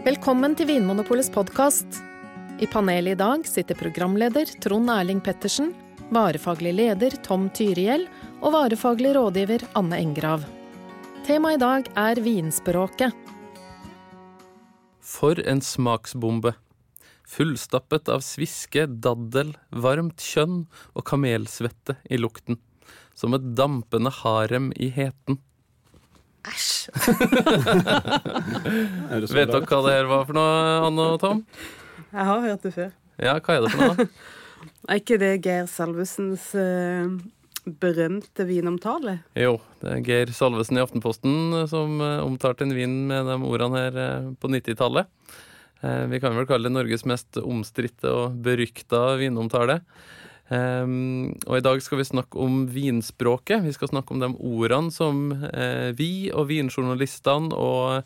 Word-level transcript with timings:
Velkommen 0.00 0.54
til 0.56 0.64
Vinmonopolets 0.64 1.28
podkast. 1.28 1.98
I 2.56 2.64
panelet 2.72 3.18
i 3.18 3.20
dag 3.20 3.42
sitter 3.44 3.76
programleder 3.76 4.48
Trond 4.64 4.88
Erling 4.88 5.18
Pettersen, 5.20 5.74
varefaglig 6.08 6.72
leder 6.78 7.18
Tom 7.26 7.50
Tyrihjell 7.52 8.06
og 8.40 8.54
varefaglig 8.54 9.12
rådgiver 9.18 9.66
Anne 9.76 9.98
Engrav. 10.00 10.46
Temaet 11.28 11.58
i 11.58 11.60
dag 11.60 11.90
er 12.00 12.22
vinspråket. 12.24 13.28
For 15.04 15.36
en 15.44 15.60
smaksbombe. 15.60 16.54
Fullstappet 17.28 18.08
av 18.08 18.24
sviske, 18.24 18.86
daddel, 18.88 19.52
varmt 19.68 20.24
kjønn 20.24 20.62
og 20.94 21.08
kamelsvette 21.12 22.00
i 22.08 22.16
lukten. 22.16 22.56
Som 23.12 23.36
et 23.36 23.52
dampende 23.52 24.16
harem 24.22 24.72
i 24.80 24.88
heten. 24.96 25.42
Æsj! 26.48 26.69
Vet 29.10 29.52
dere 29.52 29.66
hva 29.66 29.78
det 29.86 29.96
her 29.96 30.06
var 30.10 30.22
for 30.28 30.34
noe, 30.38 30.54
Anne 30.88 31.02
og 31.14 31.18
Tom? 31.22 31.38
Jeg 32.10 32.24
har 32.30 32.38
hørt 32.46 32.62
det 32.66 32.72
før. 32.76 32.90
Ja, 33.20 33.32
hva 33.38 33.50
er 33.56 33.60
det 33.66 33.72
for 33.74 33.80
noe? 33.84 33.96
Er 34.90 34.94
ikke 35.00 35.20
det 35.20 35.42
Geir 35.44 35.66
Salvesens 35.70 36.44
uh, 36.56 37.08
berømte 37.80 38.42
vinomtale? 38.48 39.14
Jo, 39.38 39.52
det 39.80 39.88
er 39.92 40.00
Geir 40.04 40.28
Salvesen 40.36 40.76
i 40.76 40.82
Aftenposten 40.82 41.34
som 41.70 41.88
uh, 42.00 42.24
omtalte 42.24 42.62
en 42.66 42.76
vin 42.76 42.94
med 43.08 43.20
de 43.28 43.36
ordene 43.48 43.78
her 43.86 43.94
uh, 43.96 44.28
på 44.40 44.46
90-tallet. 44.52 45.04
Eh, 45.80 46.04
vi 46.12 46.20
kan 46.20 46.36
vel 46.36 46.46
kalle 46.48 46.68
det 46.68 46.74
Norges 46.74 47.06
mest 47.08 47.38
omstridte 47.40 48.10
og 48.12 48.36
berykta 48.44 49.14
vinomtale. 49.20 49.80
Um, 50.50 51.30
og 51.46 51.60
i 51.60 51.62
dag 51.62 51.78
skal 51.78 52.00
vi 52.00 52.08
snakke 52.08 52.40
om 52.42 52.64
vinspråket. 52.74 53.62
Vi 53.62 53.74
skal 53.76 53.92
snakke 53.92 54.16
om 54.16 54.22
de 54.22 54.32
ordene 54.34 54.90
som 54.90 55.28
uh, 55.30 55.90
vi 55.94 56.30
og 56.34 56.48
vinjournalistene 56.50 57.54
og 57.54 58.02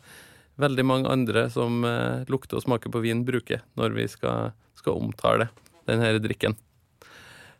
veldig 0.61 0.85
mange 0.85 1.09
andre 1.09 1.47
som 1.49 1.81
uh, 1.81 2.21
lukter 2.29 2.59
og 2.59 2.67
smaker 2.67 2.93
på 2.93 3.01
vin, 3.01 3.25
bruker 3.25 3.65
når 3.79 3.97
vi 3.97 4.05
skal, 4.11 4.53
skal 4.77 5.01
omtale 5.01 5.49
denne 5.89 6.13
drikken. 6.21 6.57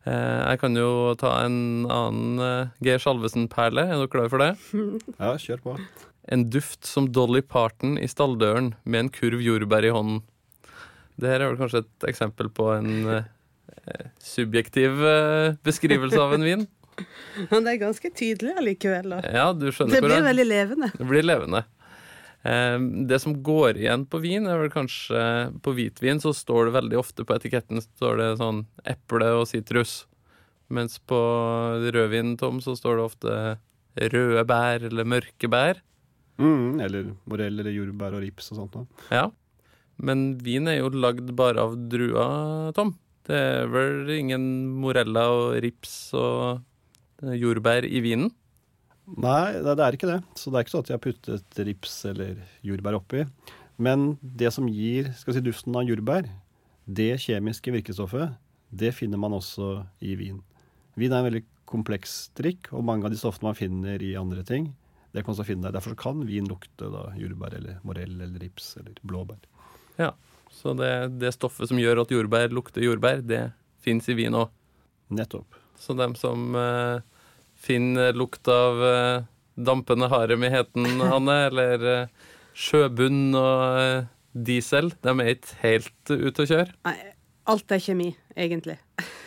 Eh, 0.06 0.42
jeg 0.52 0.60
kan 0.62 0.78
jo 0.78 1.16
ta 1.18 1.32
en 1.48 1.86
annen 1.90 2.70
Geir 2.86 3.02
Salvesen-perle. 3.02 3.88
Er 3.90 3.98
dere 3.98 4.12
klare 4.14 4.30
for 4.30 4.42
det? 4.42 4.52
Ja, 5.22 5.34
kjør 5.42 5.64
på. 5.64 5.78
En 6.30 6.46
duft 6.54 6.86
som 6.86 7.10
Dolly 7.14 7.42
Parton 7.42 7.98
i 8.02 8.10
stalldøren 8.10 8.74
med 8.86 9.00
en 9.00 9.12
kurv 9.14 9.42
jordbær 9.42 9.86
i 9.86 9.94
hånden. 9.94 10.22
Det 11.18 11.32
her 11.32 11.42
er 11.42 11.52
vel 11.52 11.60
kanskje 11.62 11.82
et 11.86 12.08
eksempel 12.12 12.52
på 12.54 12.70
en 12.76 12.92
subjektiv 14.20 15.02
eh, 15.06 15.54
beskrivelse 15.66 16.20
av 16.22 16.34
en 16.38 16.44
vin. 16.46 16.66
Men 17.52 17.66
det 17.66 17.74
er 17.76 17.82
ganske 17.84 18.12
tydelig 18.16 18.54
allikevel. 18.58 19.18
Ja, 19.34 19.50
du 19.54 19.68
skjønner 19.72 19.98
Det 19.98 20.04
blir 20.06 20.16
jeg- 20.20 20.28
veldig 20.30 20.46
levende. 20.48 20.92
Det 20.98 21.08
blir 21.10 21.24
levende. 21.28 21.64
Eh, 22.46 22.78
Det 23.10 23.20
som 23.22 23.36
går 23.44 23.78
igjen 23.82 24.06
på 24.08 24.22
vin, 24.24 24.46
er 24.48 24.58
vel 24.62 24.70
kanskje 24.70 25.22
På 25.66 25.74
hvitvin 25.76 26.22
så 26.22 26.32
står 26.34 26.66
det 26.70 26.76
veldig 26.82 26.98
ofte 27.02 27.26
på 27.26 27.36
etiketten 27.36 27.82
står 27.82 28.18
det 28.22 28.30
sånn 28.40 28.66
eple 28.86 29.32
og 29.42 29.48
sitrus. 29.50 30.06
Mens 30.70 30.98
på 31.00 31.18
rødvin, 31.94 32.38
Tom, 32.38 32.60
så 32.62 32.74
står 32.78 32.96
det 32.98 33.04
ofte 33.06 33.60
røde 34.12 34.44
bær 34.50 34.84
eller 34.88 35.06
mørke 35.06 35.48
bær. 35.50 35.78
Mm, 36.42 36.82
eller 36.82 37.12
morell 37.30 37.60
eller 37.62 37.72
jordbær 37.72 38.16
og 38.18 38.24
rips 38.26 38.52
og 38.52 38.58
sånt. 38.58 38.74
noe. 38.76 38.88
Ja. 39.12 39.30
Men 40.02 40.38
vin 40.44 40.68
er 40.68 40.80
jo 40.82 40.90
lagd 40.90 41.30
bare 41.38 41.62
av 41.62 41.76
druer, 41.90 42.74
Tom. 42.76 42.96
Det 43.26 43.36
er 43.36 43.70
vel 43.74 44.10
ingen 44.14 44.44
morella 44.82 45.26
og 45.34 45.60
rips 45.66 45.96
og 46.18 46.62
eh, 47.24 47.38
jordbær 47.40 47.88
i 47.88 48.02
vinen? 48.06 48.30
Nei, 49.06 49.62
det, 49.62 49.76
er 49.78 49.98
ikke 49.98 50.10
det. 50.10 50.20
Så 50.38 50.50
det 50.50 50.60
er 50.60 50.66
ikke 50.66 50.74
sånn 50.74 50.86
at 50.86 50.92
jeg 50.92 50.98
har 50.98 51.04
puttet 51.04 51.60
rips 51.68 51.98
eller 52.10 52.40
jordbær 52.66 52.98
oppi. 53.00 53.26
Men 53.82 54.16
det 54.22 54.54
som 54.56 54.70
gir 54.72 55.12
skal 55.18 55.36
si, 55.36 55.44
duften 55.46 55.78
av 55.78 55.86
jordbær, 55.86 56.30
det 56.86 57.16
kjemiske 57.26 57.74
virkestoffet, 57.76 58.38
det 58.70 58.94
finner 58.98 59.22
man 59.22 59.36
også 59.38 59.80
i 60.06 60.16
vin. 60.20 60.40
Vin 60.98 61.14
er 61.14 61.22
en 61.22 61.28
veldig 61.28 61.44
kompleks 61.70 62.30
drikk, 62.38 62.70
og 62.78 62.86
mange 62.86 63.08
av 63.08 63.14
de 63.14 63.20
stoffene 63.20 63.50
man 63.50 63.58
finner 63.58 64.02
i 64.06 64.14
andre 64.20 64.46
ting, 64.48 64.70
det 65.16 65.24
kan 65.24 65.32
man 65.32 65.38
også 65.38 65.48
finne 65.48 65.66
der. 65.66 65.76
Derfor 65.78 65.96
kan 65.98 66.26
vin 66.28 66.48
lukte 66.50 66.90
da, 66.92 67.08
jordbær 67.18 67.56
eller 67.58 67.82
morell 67.88 68.18
eller 68.20 68.42
rips 68.42 68.74
eller 68.82 68.98
blåbær. 69.08 69.40
Ja. 69.98 70.12
Så 70.56 70.74
det, 70.78 70.94
det 71.20 71.34
stoffet 71.36 71.70
som 71.70 71.80
gjør 71.80 72.06
at 72.06 72.14
jordbær 72.14 72.54
lukter 72.56 72.86
jordbær, 72.86 73.22
det 73.26 73.50
fins 73.84 74.08
i 74.10 74.16
vin 74.18 74.38
òg. 74.38 74.54
Nettopp. 75.14 75.60
Så 75.78 75.94
dem 75.94 76.16
som 76.18 76.56
eh, 76.58 77.04
finner 77.60 78.16
lukt 78.18 78.48
av 78.50 78.84
eh, 78.88 79.26
dampende 79.56 80.10
harem 80.12 80.44
i 80.44 80.50
heten, 80.54 80.88
Hanne, 81.12 81.38
eller 81.50 81.86
eh, 81.92 82.32
sjøbunn 82.56 83.36
og 83.38 83.82
eh, 83.82 84.08
diesel, 84.36 84.94
de 85.04 85.14
er 85.14 85.36
ikke 85.36 85.60
helt 85.64 86.16
ute 86.16 86.46
å 86.46 86.50
kjøre. 86.50 86.76
Nei, 86.88 86.98
alt 87.52 87.76
er 87.76 87.84
kjemi, 87.84 88.10
egentlig. 88.36 88.80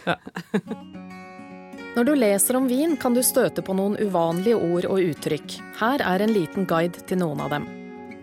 Når 1.97 2.05
du 2.06 2.12
leser 2.15 2.59
om 2.59 2.69
vin, 2.71 2.97
kan 3.00 3.16
du 3.16 3.25
støte 3.27 3.65
på 3.65 3.75
noen 3.75 3.97
uvanlige 3.99 4.59
ord 4.59 4.87
og 4.91 5.03
uttrykk. 5.03 5.59
Her 5.81 6.05
er 6.05 6.22
en 6.22 6.34
liten 6.34 6.69
guide 6.69 7.06
til 7.09 7.22
noen 7.25 7.43
av 7.43 7.56
dem. 7.56 7.66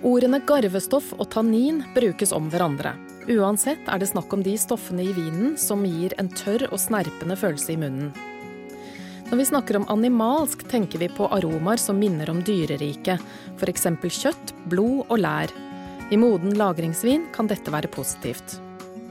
Ordene 0.06 0.38
garvestoff 0.46 1.16
og 1.18 1.32
tannin 1.34 1.80
brukes 1.96 2.30
om 2.36 2.46
hverandre. 2.54 2.92
Uansett 3.26 3.88
er 3.90 3.98
det 3.98 4.12
snakk 4.12 4.34
om 4.36 4.44
de 4.46 4.54
stoffene 4.62 5.02
i 5.02 5.14
vinen 5.16 5.56
som 5.58 5.82
gir 5.82 6.14
en 6.22 6.30
tørr 6.30 6.68
og 6.70 6.78
snerpende 6.78 7.38
følelse 7.40 7.74
i 7.74 7.78
munnen. 7.82 8.12
Når 9.32 9.40
vi 9.40 9.48
snakker 9.50 9.80
om 9.80 9.88
animalsk, 9.90 10.68
tenker 10.70 11.02
vi 11.02 11.10
på 11.10 11.26
aromaer 11.34 11.82
som 11.82 11.98
minner 11.98 12.30
om 12.30 12.44
dyreriket, 12.46 13.24
f.eks. 13.58 13.88
kjøtt, 14.20 14.54
blod 14.70 15.08
og 15.08 15.18
lær. 15.24 15.50
I 16.14 16.22
moden 16.22 16.54
lagringsvin 16.60 17.26
kan 17.34 17.50
dette 17.50 17.74
være 17.74 17.90
positivt. 17.90 18.60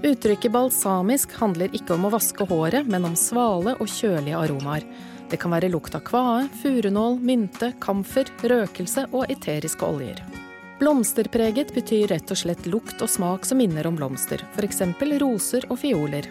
Uttrykket 0.06 0.55
balsamisk 0.55 1.34
handler 1.41 1.75
ikke 1.75 1.97
om 1.97 2.06
å 2.06 2.12
vaske 2.15 2.47
håret, 2.47 2.87
men 2.87 3.11
om 3.11 3.19
svale 3.19 3.75
og 3.81 3.91
kjølige 3.91 4.38
aromaer. 4.38 4.87
Det 5.26 5.43
kan 5.43 5.50
være 5.56 5.72
lukt 5.75 5.99
av 5.99 6.06
kvae, 6.06 6.47
furunål, 6.62 7.19
mynte, 7.19 7.72
kamfer, 7.82 8.31
røkelse 8.47 9.09
og 9.11 9.26
eteriske 9.32 9.91
oljer. 9.91 10.22
Blomsterpreget 10.84 11.71
betyr 11.72 12.11
rett 12.12 12.28
og 12.28 12.37
slett 12.37 12.67
lukt 12.69 13.00
og 13.00 13.09
smak 13.09 13.47
som 13.49 13.56
minner 13.56 13.87
om 13.89 13.95
blomster, 13.97 14.43
f.eks. 14.53 14.83
roser 15.22 15.65
og 15.72 15.78
fioler. 15.81 16.28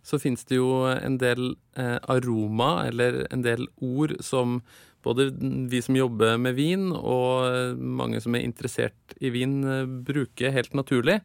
så 0.00 0.16
finnes 0.18 0.46
det 0.48 0.56
jo 0.56 0.86
en 0.88 1.18
del 1.20 1.50
eh, 1.76 1.98
aroma, 2.08 2.86
eller 2.88 3.26
en 3.28 3.44
del 3.44 3.66
ord, 3.84 4.16
som 4.24 4.62
både 5.04 5.28
vi 5.68 5.82
som 5.84 5.98
jobber 6.00 6.40
med 6.40 6.56
vin, 6.56 6.88
og 6.96 7.44
eh, 7.50 7.76
mange 7.76 8.24
som 8.24 8.32
er 8.34 8.46
interessert 8.48 9.14
i 9.20 9.28
vin, 9.36 9.60
eh, 9.60 9.84
bruker 9.84 10.56
helt 10.56 10.72
naturlig. 10.72 11.20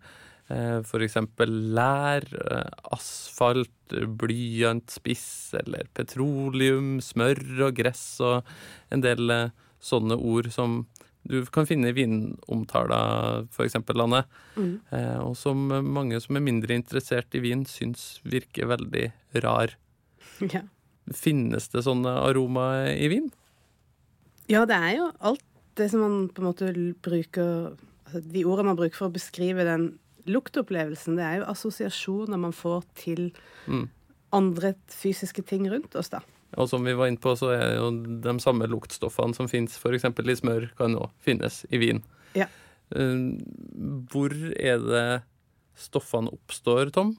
Eh, 0.51 0.83
eksempel 1.07 1.55
lær, 1.79 2.27
asfalt, 2.91 3.71
asfalt, 3.85 4.17
blyantspiss, 4.17 5.53
eller 5.59 5.87
petroleum, 5.93 6.99
smør 7.01 7.67
og 7.67 7.75
gress, 7.75 8.19
og 8.21 8.43
en 8.91 9.01
del 9.01 9.29
eh, 9.29 9.49
sånne 9.85 10.17
ord 10.17 10.49
som 10.53 10.83
du 11.25 11.39
kan 11.49 11.65
finne 11.65 11.89
i 11.89 11.95
vinomtaler, 11.97 13.47
eksempel, 13.63 14.01
Anne. 14.03 14.23
Eh, 14.57 15.17
og 15.23 15.33
som 15.37 15.63
mange 15.69 16.19
som 16.21 16.37
er 16.37 16.43
mindre 16.45 16.75
interessert 16.77 17.33
i 17.37 17.41
vin, 17.41 17.63
syns 17.65 18.19
virker 18.25 18.69
veldig 18.69 19.07
rar. 19.45 19.73
Ja. 20.41 20.61
Finnes 21.15 21.69
det 21.73 21.83
sånne 21.85 22.11
aromaer 22.27 22.93
i 22.97 23.09
vin? 23.13 23.31
ja, 24.47 24.61
det 24.69 24.75
er 24.77 24.91
jo 24.99 25.05
alt 25.25 25.41
det 25.79 25.87
som 25.89 26.01
man 26.03 26.17
på 26.29 26.41
en 26.43 26.45
måte 26.51 26.67
bruker 27.01 27.71
altså 28.05 28.19
De 28.21 28.43
ordene 28.45 28.67
man 28.69 28.77
bruker 28.77 28.99
for 28.99 29.09
å 29.09 29.15
beskrive 29.15 29.63
den 29.65 29.87
luktopplevelsen, 30.29 31.15
det 31.17 31.25
er 31.25 31.39
jo 31.39 31.47
assosiasjoner 31.49 32.37
man 32.37 32.53
får 32.53 32.83
til 33.01 33.31
Mm. 33.65 33.87
andre 34.31 34.75
fysiske 34.93 35.41
ting 35.45 35.65
rundt 35.71 35.95
oss, 35.97 36.09
da. 36.13 36.19
Og 36.57 36.69
som 36.69 36.83
vi 36.85 36.93
var 36.95 37.07
inne 37.09 37.19
på, 37.19 37.33
så 37.35 37.49
er 37.55 37.75
jo 37.79 37.89
de 38.23 38.35
samme 38.39 38.67
luktstoffene 38.69 39.35
som 39.35 39.47
fins 39.51 39.75
f.eks. 39.81 40.05
i 40.05 40.35
smør, 40.39 40.69
kan 40.77 40.95
òg 40.95 41.09
finnes 41.25 41.65
i 41.73 41.77
vin. 41.81 42.03
Ja. 42.37 42.45
Eh, 42.95 43.25
Hvor 44.11 44.31
er 44.55 44.77
det 44.85 45.23
stoffene 45.75 46.31
oppstår, 46.31 46.91
Tom? 46.95 47.17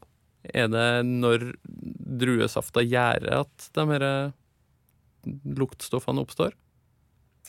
Er 0.54 0.68
det 0.70 1.04
når 1.04 1.50
druesafta 1.66 2.80
gjærer 2.86 3.40
at 3.42 3.70
de 3.74 3.84
her 3.90 4.32
luktstoffene 5.58 6.22
oppstår? 6.22 6.54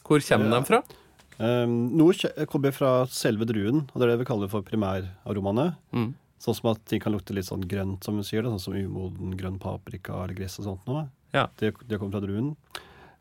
Hvor 0.04 0.20
kommer 0.28 0.50
Ja. 0.50 0.60
de 0.60 0.66
fra? 0.66 0.84
Um, 1.40 1.96
noe 1.96 2.14
kommer 2.48 2.72
fra 2.74 3.06
selve 3.06 3.46
druen, 3.46 3.88
og 3.94 4.00
det 4.00 4.04
er 4.08 4.18
det 4.18 4.20
vi 4.20 4.26
kaller 4.26 4.50
for 4.50 4.64
primæraromaene. 4.64 5.76
Mm. 5.94 6.16
Sånn 6.40 6.56
som 6.56 6.72
at 6.72 6.84
ting 6.86 7.00
kan 7.00 7.14
lukte 7.14 7.34
litt 7.34 7.46
sånn 7.46 7.68
grønt, 7.68 8.04
som 8.04 8.16
hun 8.16 8.24
sier 8.24 8.42
det, 8.42 8.50
sånn 8.50 8.60
som 8.60 8.74
umoden 8.74 9.38
grønn 9.38 9.60
paprika 9.60 10.14
eller 10.24 10.34
gress 10.34 10.58
og 10.60 10.66
sånt 10.66 10.86
noe. 10.88 11.10
Ja. 11.34 11.48
Det, 11.60 11.74
det 11.88 12.00
kommer 12.00 12.12
fra 12.20 12.22
druen. 12.26 12.56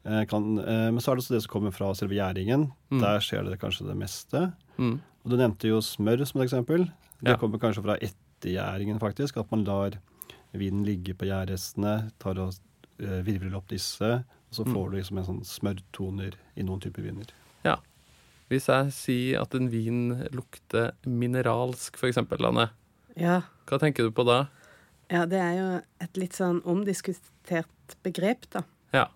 Eh, 0.06 0.24
kan, 0.30 0.58
eh, 0.58 0.90
men 0.92 0.98
så 1.02 1.10
er 1.12 1.16
det 1.18 1.24
også 1.24 1.34
det 1.34 1.42
som 1.42 1.52
kommer 1.56 1.72
fra 1.74 1.92
selve 1.98 2.14
gjæringen. 2.14 2.68
Mm. 2.92 3.00
Der 3.02 3.18
skjer 3.24 3.44
det 3.50 3.58
kanskje 3.60 3.88
det 3.88 3.96
meste. 3.98 4.52
Mm. 4.78 5.00
Og 5.24 5.30
du 5.32 5.36
nevnte 5.36 5.68
jo 5.72 5.80
smør 5.82 6.22
som 6.26 6.40
et 6.40 6.46
eksempel. 6.50 6.86
Det 7.20 7.32
Ja. 7.34 7.36
kommer 7.36 7.58
kanskje 7.58 7.82
fra 7.82 7.96
ettergjæringen, 7.98 9.00
faktisk. 9.00 9.36
At 9.40 9.50
man 9.50 9.64
lar 9.64 9.98
vinen 10.54 10.84
ligge 10.86 11.14
på 11.14 11.26
gjærrestene, 11.26 12.12
tar 12.18 12.38
og 12.38 12.54
eh, 13.00 13.20
virvler 13.26 13.56
opp 13.56 13.66
disse, 13.68 14.24
og 14.24 14.52
så 14.54 14.64
Mm. 14.64 14.72
får 14.74 14.90
du 14.90 14.96
liksom 14.96 15.18
en 15.18 15.24
sånn 15.24 15.44
smørtoner 15.44 16.32
i 16.56 16.62
noen 16.62 16.80
typer 16.80 17.02
viner. 17.02 17.26
Ja. 17.64 17.76
Hvis 18.48 18.68
jeg 18.68 18.92
sier 18.92 19.40
at 19.42 19.54
en 19.54 19.68
vin 19.68 20.28
lukter 20.32 20.92
mineralsk, 21.04 21.96
for 21.96 22.06
eksempel, 22.08 22.46
Anne, 22.46 22.70
Ja. 23.16 23.42
hva 23.66 23.78
tenker 23.80 24.04
du 24.04 24.10
på 24.12 24.24
da? 24.24 24.46
Ja, 25.12 25.26
det 25.30 25.38
er 25.38 25.54
jo 25.58 25.68
et 26.02 26.16
litt 26.20 26.34
sånn 26.36 26.62
omdiskutert 26.66 27.96
begrep, 28.02 28.48
da. 28.52 28.64
Ja. 28.94 29.06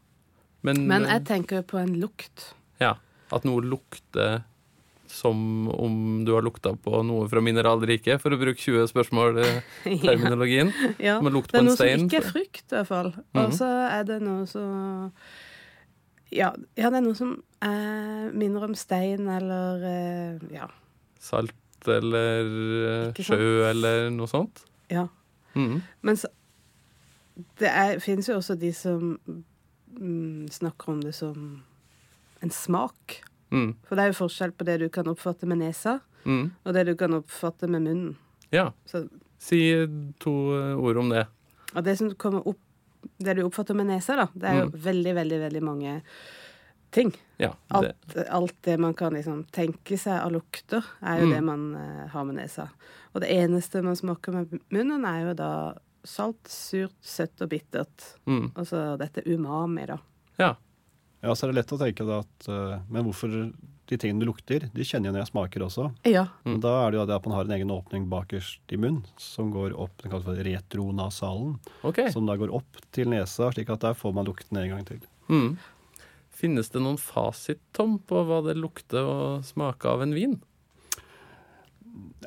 Men, 0.63 0.87
Men 0.87 1.07
jeg 1.09 1.25
tenker 1.29 1.63
jo 1.63 1.67
på 1.75 1.79
en 1.81 1.97
lukt. 2.01 2.55
ja, 2.81 2.97
at 3.33 3.45
noe 3.47 3.63
lukter 3.63 4.43
som 5.11 5.69
om 5.75 6.25
du 6.25 6.33
har 6.37 6.43
lukta 6.47 6.71
på 6.79 7.01
noe 7.03 7.27
fra 7.29 7.41
mineralriket, 7.43 8.21
for 8.23 8.31
å 8.31 8.39
bruke 8.39 8.61
20 8.63 8.87
spørsmål-terminologien. 8.93 10.71
Ja. 11.03 11.17
Som 11.19 11.27
har 11.27 11.35
lukt 11.35 11.51
Det 11.53 11.59
er 11.59 11.67
noe 11.67 11.77
som 11.79 12.05
ikke 12.07 12.21
er 12.21 12.27
frukt, 12.29 12.67
i 12.71 12.75
hvert 12.77 12.91
fall. 12.91 13.11
Mhm. 13.17 13.41
Og 13.43 13.55
så 13.59 13.71
er 13.91 14.05
det 14.07 14.21
noe 14.23 14.47
som 14.51 15.23
ja, 16.31 16.53
ja, 16.79 16.91
det 16.93 17.01
er 17.01 17.03
noe 17.03 17.19
som 17.19 17.33
eh, 17.67 18.27
minner 18.39 18.69
om 18.69 18.77
stein 18.79 19.27
eller 19.27 19.83
eh, 19.83 20.45
Ja. 20.55 20.69
Salt 21.21 21.89
eller 21.91 22.47
eh, 23.11 23.19
sjø 23.25 23.67
eller 23.67 24.11
noe 24.15 24.31
sånt. 24.31 24.63
ja. 24.93 25.09
Mhm. 25.55 25.83
Men 26.03 26.17
så 26.17 26.29
Det 27.59 28.03
fins 28.03 28.29
jo 28.29 28.35
også 28.37 28.55
de 28.59 28.73
som 28.73 29.19
mm, 29.99 30.49
snakker 30.53 30.89
om 30.93 31.01
det 31.01 31.15
som 31.15 31.63
en 32.43 32.51
smak. 32.51 33.23
Mm. 33.51 33.75
For 33.89 33.97
det 33.97 34.03
er 34.05 34.13
jo 34.13 34.19
forskjell 34.29 34.53
på 34.53 34.65
det 34.69 34.79
du 34.81 34.89
kan 34.89 35.09
oppfatte 35.09 35.47
med 35.49 35.59
nesa, 35.59 36.01
Mm. 36.27 36.51
og 36.65 36.75
det 36.75 36.85
du 36.87 36.95
kan 36.97 37.15
oppfatte 37.15 37.67
med 37.69 37.81
munnen. 37.83 38.17
Ja. 38.53 38.73
Så, 38.87 39.09
Si 39.39 39.87
to 40.21 40.31
eh, 40.53 40.77
ord 40.77 40.97
om 40.99 41.09
det. 41.09 41.27
og 41.75 41.85
det 41.85 41.97
som 41.99 42.11
kommer 42.15 42.47
opp 42.47 42.59
Det 43.19 43.35
du 43.37 43.43
oppfatter 43.47 43.75
med 43.75 43.87
nesa, 43.87 44.15
da, 44.17 44.27
det 44.35 44.45
er 44.45 44.59
jo 44.61 44.67
Mm. 44.69 44.73
veldig, 44.83 45.15
veldig, 45.15 45.39
veldig 45.41 45.63
mange 45.63 46.03
ting. 46.91 47.13
Ja, 47.41 47.53
det, 47.81 47.95
Alt, 48.15 48.17
alt 48.29 48.57
det 48.67 48.79
man 48.81 48.95
kan 48.95 49.15
liksom 49.15 49.45
tenke 49.55 49.97
seg 49.99 50.19
av 50.21 50.33
lukter, 50.35 50.85
er 51.03 51.21
jo 51.21 51.27
Mm. 51.27 51.35
det 51.35 51.43
man 51.45 51.75
eh, 51.77 52.07
har 52.13 52.25
med 52.25 52.37
nesa. 52.37 52.69
Og 53.15 53.21
det 53.23 53.31
eneste 53.31 53.83
man 53.83 53.97
smaker 53.97 54.33
med 54.33 54.59
munnen, 54.71 55.05
er 55.07 55.29
jo 55.29 55.35
da 55.35 55.51
salt, 56.05 56.47
surt, 56.49 56.95
søtt 57.03 57.41
og 57.43 57.49
bittert. 57.51 58.15
mm. 58.27 58.53
Og 58.57 58.67
så 58.67 58.97
dette 58.99 59.23
umami, 59.27 59.87
da. 59.87 59.99
Ja. 60.39 60.55
Ja, 61.23 61.35
så 61.35 61.45
er 61.47 61.53
det 61.53 61.59
lett 61.61 61.73
å 61.77 61.79
tenke 61.79 62.07
da 62.09 62.21
at 62.23 62.47
uh, 62.49 62.79
Men 62.89 63.05
hvorfor 63.05 63.29
de 63.91 63.97
tingene 63.99 64.21
du 64.23 64.27
lukter, 64.31 64.71
de 64.73 64.85
kjenner 64.87 65.11
jeg 65.11 65.13
når 65.13 65.21
jeg 65.25 65.31
smaker 65.33 65.61
også. 65.67 65.89
Ja. 66.07 66.23
Mm. 66.47 66.61
Da 66.63 66.87
er 66.87 66.91
det 66.93 66.99
jo 67.01 67.07
det 67.11 67.17
at 67.17 67.27
man 67.27 67.35
har 67.37 67.45
en 67.45 67.51
egen 67.57 67.71
åpning 67.75 68.07
bakerst 68.09 68.61
i 68.73 68.79
munnen, 68.79 69.03
som 69.19 69.51
går 69.53 69.75
opp, 69.77 69.91
den 70.01 70.13
kalles 70.13 70.25
for 70.25 70.39
retronasalen, 70.47 71.59
Okay. 71.85 72.11
som 72.15 72.25
da 72.27 72.37
går 72.37 72.53
opp 72.55 72.79
til 72.95 73.11
nesa, 73.11 73.51
slik 73.53 73.69
at 73.75 73.81
der 73.81 73.95
får 73.99 74.15
man 74.15 74.25
lukten 74.31 74.57
en 74.63 74.69
gang 74.71 74.85
til. 74.87 75.01
Mm. 75.29 75.59
Finnes 76.41 76.71
det 76.73 76.81
noen 76.81 76.97
fasit, 77.01 77.61
Tom, 77.77 77.99
på 78.09 78.23
hva 78.25 78.41
det 78.47 78.57
lukter 78.57 79.05
og 79.05 79.45
smaker 79.45 79.93
av 79.93 80.05
en 80.07 80.15
vin? 80.17 80.39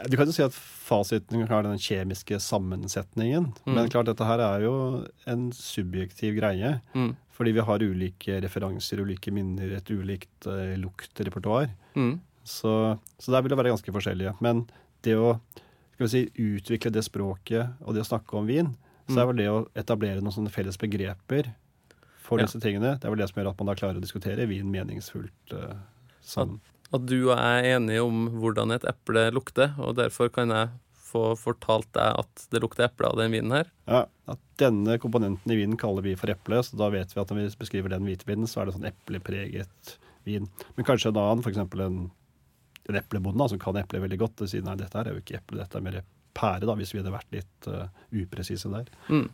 Du 0.09 0.17
kan 0.17 0.27
jo 0.27 0.33
si 0.35 0.43
at 0.43 0.53
fasiten 0.53 1.45
har 1.49 1.63
den 1.65 1.79
kjemiske 1.81 2.37
sammensetningen, 2.41 3.51
Mm. 3.65 3.73
men 3.75 3.89
klart 3.89 4.05
dette 4.09 4.25
her 4.25 4.39
er 4.41 4.65
jo 4.65 5.05
en 5.25 5.51
subjektiv 5.51 6.35
greie. 6.39 6.81
Mm. 6.93 7.15
Fordi 7.33 7.51
vi 7.53 7.59
har 7.65 7.79
ulike 7.81 8.41
referanser, 8.41 8.99
ulike 9.01 9.31
minner, 9.33 9.71
et 9.77 9.89
ulikt 9.89 10.45
uh, 10.45 10.75
luktrepertoar. 10.77 11.69
Mm. 11.95 12.19
Så, 12.43 12.99
så 13.17 13.31
der 13.31 13.41
vil 13.41 13.49
det 13.53 13.57
være 13.57 13.71
ganske 13.73 13.93
forskjellige. 13.95 14.35
Men 14.41 14.67
det 15.01 15.15
å 15.17 15.39
si, 16.05 16.27
utvikle 16.35 16.91
det 16.91 17.05
språket 17.07 17.73
og 17.81 17.95
det 17.95 18.03
å 18.03 18.09
snakke 18.11 18.37
om 18.37 18.45
vin, 18.49 18.75
så 19.09 19.21
er 19.23 19.25
vel 19.31 19.39
det 19.41 19.49
å 19.49 19.63
etablere 19.75 20.21
noen 20.21 20.35
sånne 20.35 20.51
felles 20.53 20.77
begreper 20.79 21.49
for 22.23 22.39
Ja. 22.39 22.47
disse 22.47 22.61
tingene, 22.63 22.95
det 22.99 23.07
er 23.07 23.11
vel 23.13 23.19
det 23.19 23.29
som 23.29 23.41
gjør 23.41 23.51
at 23.51 23.59
man 23.59 23.71
da 23.71 23.75
klarer 23.79 23.99
å 23.99 24.03
diskutere 24.03 24.47
vin 24.49 24.69
meningsfullt 24.71 25.53
uh, 25.57 25.75
sammen. 26.23 26.61
At 26.93 27.05
du 27.09 27.17
og 27.25 27.35
jeg 27.35 27.59
er 27.59 27.75
enige 27.75 28.03
om 28.05 28.27
hvordan 28.39 28.71
et 28.75 28.85
eple 28.87 29.27
lukter, 29.33 29.73
og 29.81 29.97
derfor 29.97 30.29
kan 30.31 30.53
jeg 30.53 30.69
få 31.13 31.33
fortalt 31.37 31.89
deg 31.93 32.19
at 32.23 32.45
det 32.53 32.61
lukter 32.63 32.87
eple 32.87 33.09
av 33.09 33.19
den 33.19 33.33
vinen 33.35 33.53
her. 33.53 33.69
Ja, 33.89 34.05
at 34.29 34.41
denne 34.61 34.95
komponenten 35.01 35.51
i 35.53 35.57
vinen 35.59 35.77
kaller 35.77 36.05
vi 36.05 36.15
for 36.17 36.31
eple, 36.33 36.61
så 36.65 36.77
da 36.79 36.89
vet 36.93 37.13
vi 37.13 37.21
at 37.21 37.29
når 37.29 37.41
vi 37.41 37.47
beskriver 37.61 37.93
den 37.93 38.07
hvitvinen, 38.07 38.49
så 38.49 38.61
er 38.61 38.69
det 38.69 38.75
sånn 38.77 38.89
eplepreget 38.89 39.95
vin. 40.25 40.47
Men 40.77 40.87
kanskje 40.87 41.11
en 41.11 41.21
annen, 41.21 41.43
f.eks. 41.43 41.59
en, 41.59 41.99
en 42.89 42.99
eplebonde 42.99 43.49
som 43.51 43.61
kan 43.61 43.77
eple 43.81 44.01
veldig 44.05 44.21
godt, 44.23 44.41
og 44.41 44.49
sier 44.49 44.65
nei, 44.65 44.77
dette 44.79 45.01
er 45.01 45.11
jo 45.13 45.21
ikke 45.21 45.37
eple, 45.41 45.61
dette 45.61 45.77
er 45.77 45.85
mer 45.85 45.99
pære, 46.33 46.65
da, 46.65 46.77
hvis 46.79 46.93
vi 46.95 47.01
hadde 47.01 47.13
vært 47.13 47.35
litt 47.35 47.69
uh, 47.69 47.85
upresise 48.23 48.71
der. 48.73 48.89
Mm. 49.09 49.27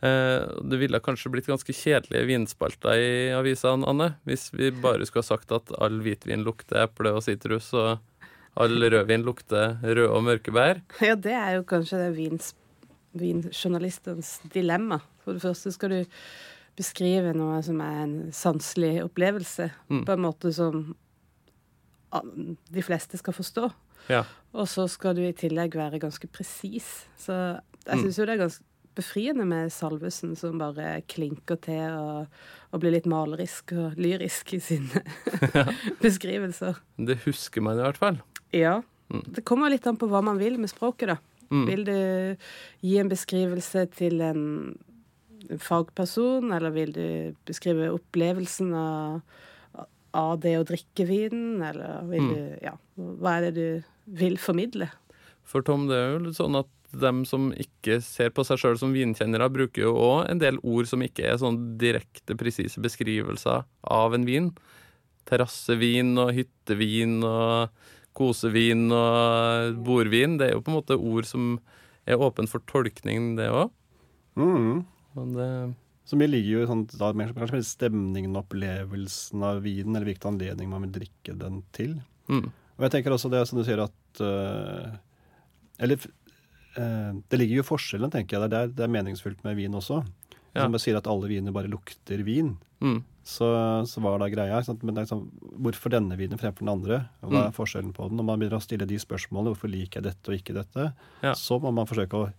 Eh, 0.00 0.44
det 0.70 0.78
ville 0.78 1.00
kanskje 1.02 1.30
blitt 1.34 1.48
ganske 1.50 1.74
kjedelige 1.74 2.26
vinspalter 2.28 3.00
i 3.02 3.08
avisene, 3.34 3.86
Anne, 3.90 4.12
hvis 4.28 4.48
vi 4.54 4.70
bare 4.70 5.06
skulle 5.08 5.24
ha 5.26 5.30
sagt 5.36 5.50
at 5.56 5.72
all 5.82 5.98
hvitvin 6.04 6.44
lukter 6.46 6.84
eple 6.84 7.10
og 7.16 7.24
sitrus, 7.26 7.72
og 7.74 7.98
all 8.58 8.78
rødvin 8.90 9.24
lukter 9.26 9.78
røde 9.82 10.06
og 10.10 10.22
mørke 10.26 10.54
bær. 10.54 10.80
ja, 11.08 11.16
det 11.18 11.34
er 11.34 11.56
jo 11.58 11.64
kanskje 11.66 11.98
det 12.04 12.12
vins, 12.16 12.52
vinjournalistens 13.18 14.36
dilemma. 14.54 15.00
For 15.24 15.34
det 15.34 15.42
første 15.42 15.72
skal 15.74 15.90
du 15.96 16.00
beskrive 16.78 17.32
noe 17.34 17.58
som 17.66 17.80
er 17.82 18.02
en 18.04 18.16
sanselig 18.32 19.00
opplevelse, 19.02 19.70
Mm. 19.90 20.04
på 20.06 20.12
en 20.14 20.22
måte 20.22 20.52
som 20.54 20.94
de 22.72 22.82
fleste 22.86 23.18
skal 23.20 23.34
forstå. 23.36 23.66
Ja. 24.08 24.22
Og 24.56 24.68
så 24.70 24.86
skal 24.88 25.16
du 25.18 25.22
i 25.26 25.34
tillegg 25.36 25.74
være 25.76 25.98
ganske 26.00 26.28
presis. 26.32 26.86
Så 27.20 27.34
jeg 27.84 27.96
Mm. 27.98 28.02
syns 28.04 28.16
jo 28.18 28.24
det 28.24 28.34
er 28.38 28.44
ganske 28.46 28.64
befriende 28.98 29.46
med 29.48 29.70
Salvesen, 29.72 30.34
som 30.38 30.58
bare 30.60 30.98
klinker 31.10 31.56
til 31.64 31.94
og, 31.96 32.26
og 32.74 32.82
blir 32.82 32.92
litt 32.96 33.06
malerisk 33.08 33.72
og 33.78 33.96
lyrisk 34.00 34.52
i 34.58 34.60
sine 34.64 35.02
beskrivelser. 36.04 36.80
Det 36.98 37.20
husker 37.24 37.64
man 37.64 37.78
i 37.80 37.86
hvert 37.86 38.00
fall. 38.02 38.20
Ja. 38.54 38.80
Mm. 39.08 39.22
Det 39.38 39.44
kommer 39.48 39.70
litt 39.72 39.86
an 39.88 39.96
på 40.00 40.08
hva 40.10 40.20
man 40.26 40.36
vil 40.42 40.58
med 40.60 40.68
språket, 40.72 41.14
da. 41.14 41.18
Mm. 41.48 41.64
Vil 41.70 41.84
du 41.88 41.94
gi 42.84 42.98
en 43.00 43.08
beskrivelse 43.08 43.86
til 43.96 44.20
en 44.20 44.42
fagperson, 45.64 46.50
eller 46.52 46.74
vil 46.74 46.92
du 46.92 47.04
beskrive 47.48 47.88
opplevelsen 47.94 48.74
av, 48.76 49.20
av 50.18 50.34
det 50.42 50.56
å 50.60 50.66
drikke 50.68 51.06
vinen, 51.08 51.62
eller 51.64 52.02
vil 52.10 52.26
Mm. 52.26 52.34
du 52.34 52.64
Ja, 52.66 52.74
hva 52.98 53.38
er 53.38 53.48
det 53.48 53.54
du 53.54 54.18
vil 54.20 54.36
formidle? 54.36 54.90
For 55.48 55.64
Tom, 55.64 55.86
det 55.88 55.96
er 55.96 56.10
jo 56.12 56.24
litt 56.26 56.36
sånn 56.38 56.58
at 56.60 56.68
dem 56.92 57.22
som 57.28 57.50
ikke 57.52 57.98
ser 58.04 58.30
på 58.32 58.44
seg 58.48 58.60
sjøl 58.60 58.78
som 58.80 58.94
vinkjennere, 58.96 59.50
bruker 59.52 59.86
jo 59.86 59.94
òg 59.96 60.30
en 60.30 60.40
del 60.40 60.60
ord 60.64 60.88
som 60.88 61.02
ikke 61.04 61.26
er 61.28 61.40
sånn 61.40 61.58
direkte 61.80 62.36
presise 62.38 62.80
beskrivelser 62.84 63.64
av 63.84 64.16
en 64.16 64.26
vin. 64.28 64.50
Terrassevin 65.28 66.14
og 66.20 66.32
hyttevin 66.36 67.18
og 67.28 67.74
kosevin 68.16 68.86
og 68.92 69.82
bordvin. 69.84 70.38
Det 70.40 70.48
er 70.48 70.56
jo 70.56 70.62
på 70.64 70.72
en 70.72 70.78
måte 70.78 70.96
ord 70.96 71.28
som 71.28 71.58
er 72.08 72.20
åpent 72.24 72.50
for 72.50 72.64
tolkning, 72.70 73.34
det 73.38 73.50
òg. 73.52 73.68
Mm. 74.38 74.86
Det, 75.34 75.50
Så 76.08 76.16
mye 76.16 76.30
ligger 76.30 76.54
jo 76.54 76.62
i 76.62 76.70
sånn, 76.70 76.86
da, 76.94 77.10
mer, 77.16 77.34
kanskje 77.36 77.58
mer 77.58 77.66
stemningen 77.68 78.36
og 78.36 78.46
opplevelsen 78.46 79.44
av 79.44 79.60
vinen, 79.64 79.96
eller 79.96 80.08
hvilken 80.12 80.32
anledning 80.32 80.70
man 80.72 80.86
vil 80.86 80.94
drikke 81.02 81.36
den 81.36 81.60
til. 81.76 81.98
mm, 82.32 82.48
Og 82.78 82.86
jeg 82.86 82.94
tenker 82.96 83.12
også 83.12 83.30
det 83.32 83.44
som 83.48 83.60
du 83.60 83.64
sier 83.66 83.82
at 83.84 84.22
øh, 84.24 84.96
Eller 85.78 85.96
øh, 86.78 87.12
det 87.30 87.38
ligger 87.38 87.60
jo 87.60 87.64
i 87.66 87.68
forskjellen, 87.68 88.10
tenker 88.10 88.38
jeg. 88.40 88.50
Det 88.50 88.58
er, 88.58 88.72
det 88.74 88.84
er 88.86 88.92
meningsfullt 88.92 89.44
med 89.44 89.56
vin 89.56 89.74
også. 89.78 90.02
Ja. 90.56 90.64
Som 90.64 90.74
sier 90.80 90.96
at 90.98 91.06
alle 91.06 91.28
viner 91.30 91.52
bare 91.54 91.68
lukter 91.70 92.22
vin. 92.26 92.56
mm, 92.80 93.02
Så, 93.28 93.46
så 93.86 94.00
var 94.00 94.18
da 94.18 94.28
greia. 94.32 94.58
Men 94.82 94.94
liksom, 94.96 95.26
hvorfor 95.60 95.90
denne 95.92 96.16
vinen 96.16 96.38
fremfor 96.40 96.64
den 96.64 96.72
andre? 96.72 97.08
Og 97.22 97.30
hva 97.30 97.42
Mm. 97.44 97.48
er 97.48 97.52
forskjellen 97.56 97.92
på 97.94 98.08
den? 98.08 98.16
Når 98.16 98.24
man 98.24 98.38
begynner 98.40 98.56
å 98.58 98.64
stille 98.64 98.86
de 98.88 98.96
spørsmålene, 98.98 99.52
hvorfor 99.54 99.68
liker 99.70 100.00
jeg 100.00 100.04
dette 100.08 100.28
og 100.32 100.38
ikke 100.38 100.54
dette, 100.56 100.92
Ja. 101.22 101.32
så 101.34 101.60
må 101.60 101.70
man 101.72 101.86
forsøke 101.86 102.16
å 102.16 102.32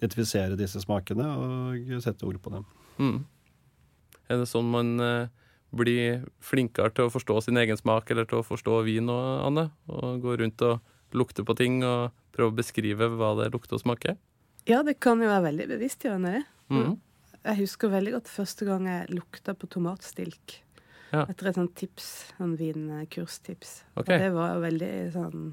identifisere 0.00 0.56
disse 0.56 0.80
smakene 0.80 1.26
og 1.26 2.00
sette 2.02 2.24
ord 2.24 2.40
på 2.40 2.50
dem. 2.52 2.64
mm. 2.98 3.24
Er 4.30 4.38
det 4.38 4.46
sånn 4.48 4.70
man 4.70 5.00
eh, 5.00 5.26
blir 5.74 6.22
flinkere 6.40 6.94
til 6.94 7.08
å 7.08 7.10
forstå 7.10 7.42
sin 7.42 7.56
egen 7.58 7.76
smak, 7.76 8.08
eller 8.10 8.24
til 8.24 8.38
å 8.38 8.46
forstå 8.46 8.84
vin 8.86 9.08
og 9.10 9.46
Anne? 9.48 9.70
Og 9.88 10.22
gå 10.22 10.38
rundt 10.38 10.62
og 10.62 10.80
lukte 11.16 11.44
på 11.46 11.56
ting 11.58 11.80
og 11.86 12.16
prøve 12.34 12.52
å 12.52 12.58
beskrive 12.60 13.10
hva 13.14 13.34
det 13.40 13.50
lukter 13.54 13.78
og 13.78 13.84
smaker? 13.84 14.18
Ja, 14.68 14.82
det 14.86 14.98
kan 15.02 15.22
jo 15.22 15.30
være 15.30 15.48
veldig 15.48 15.68
bevisstgjørende, 15.72 16.34
det. 16.38 16.42
Mm. 16.70 16.98
Jeg 17.40 17.60
husker 17.62 17.92
veldig 17.92 18.12
godt 18.18 18.28
første 18.28 18.66
gang 18.68 18.88
jeg 18.88 19.14
lukta 19.16 19.54
på 19.56 19.68
tomatstilk. 19.72 20.58
Ja. 21.10 21.24
Etter 21.24 21.50
et 21.50 21.56
sånt 21.58 21.72
tips, 21.78 22.10
sånn 22.36 22.52
vinkurstips. 22.60 23.80
Okay. 23.96 24.04
Og 24.04 24.10
det 24.22 24.28
var 24.36 24.60
veldig 24.62 24.92
sånn 25.16 25.46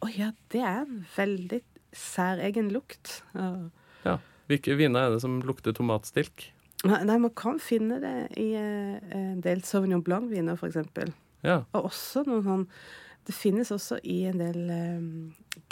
Å 0.00 0.08
ja, 0.10 0.30
det 0.50 0.62
er 0.64 0.80
en 0.80 1.04
veldig 1.14 1.60
særegen 1.94 2.72
lukt. 2.72 3.20
Ja. 3.36 4.16
Hvilke 4.50 4.74
viner 4.74 5.06
er 5.06 5.12
det 5.14 5.20
som 5.22 5.36
lukter 5.46 5.74
tomatstilk? 5.76 6.48
Nei, 6.88 7.02
nei, 7.06 7.18
man 7.20 7.32
kan 7.36 7.60
finne 7.62 8.00
det 8.02 8.14
i 8.40 8.48
eh, 8.56 8.96
en 9.14 9.42
del 9.44 9.60
Sauvignon 9.66 10.02
Blanc-viner, 10.02 10.58
eksempel. 10.66 11.12
Ja. 11.44 11.60
Og 11.76 11.90
også 11.92 12.24
noen 12.26 12.42
sånn 12.46 12.64
Det 13.28 13.36
finnes 13.36 13.70
også 13.74 14.00
i 14.06 14.22
en 14.30 14.40
del 14.40 14.70
um, 14.70 15.10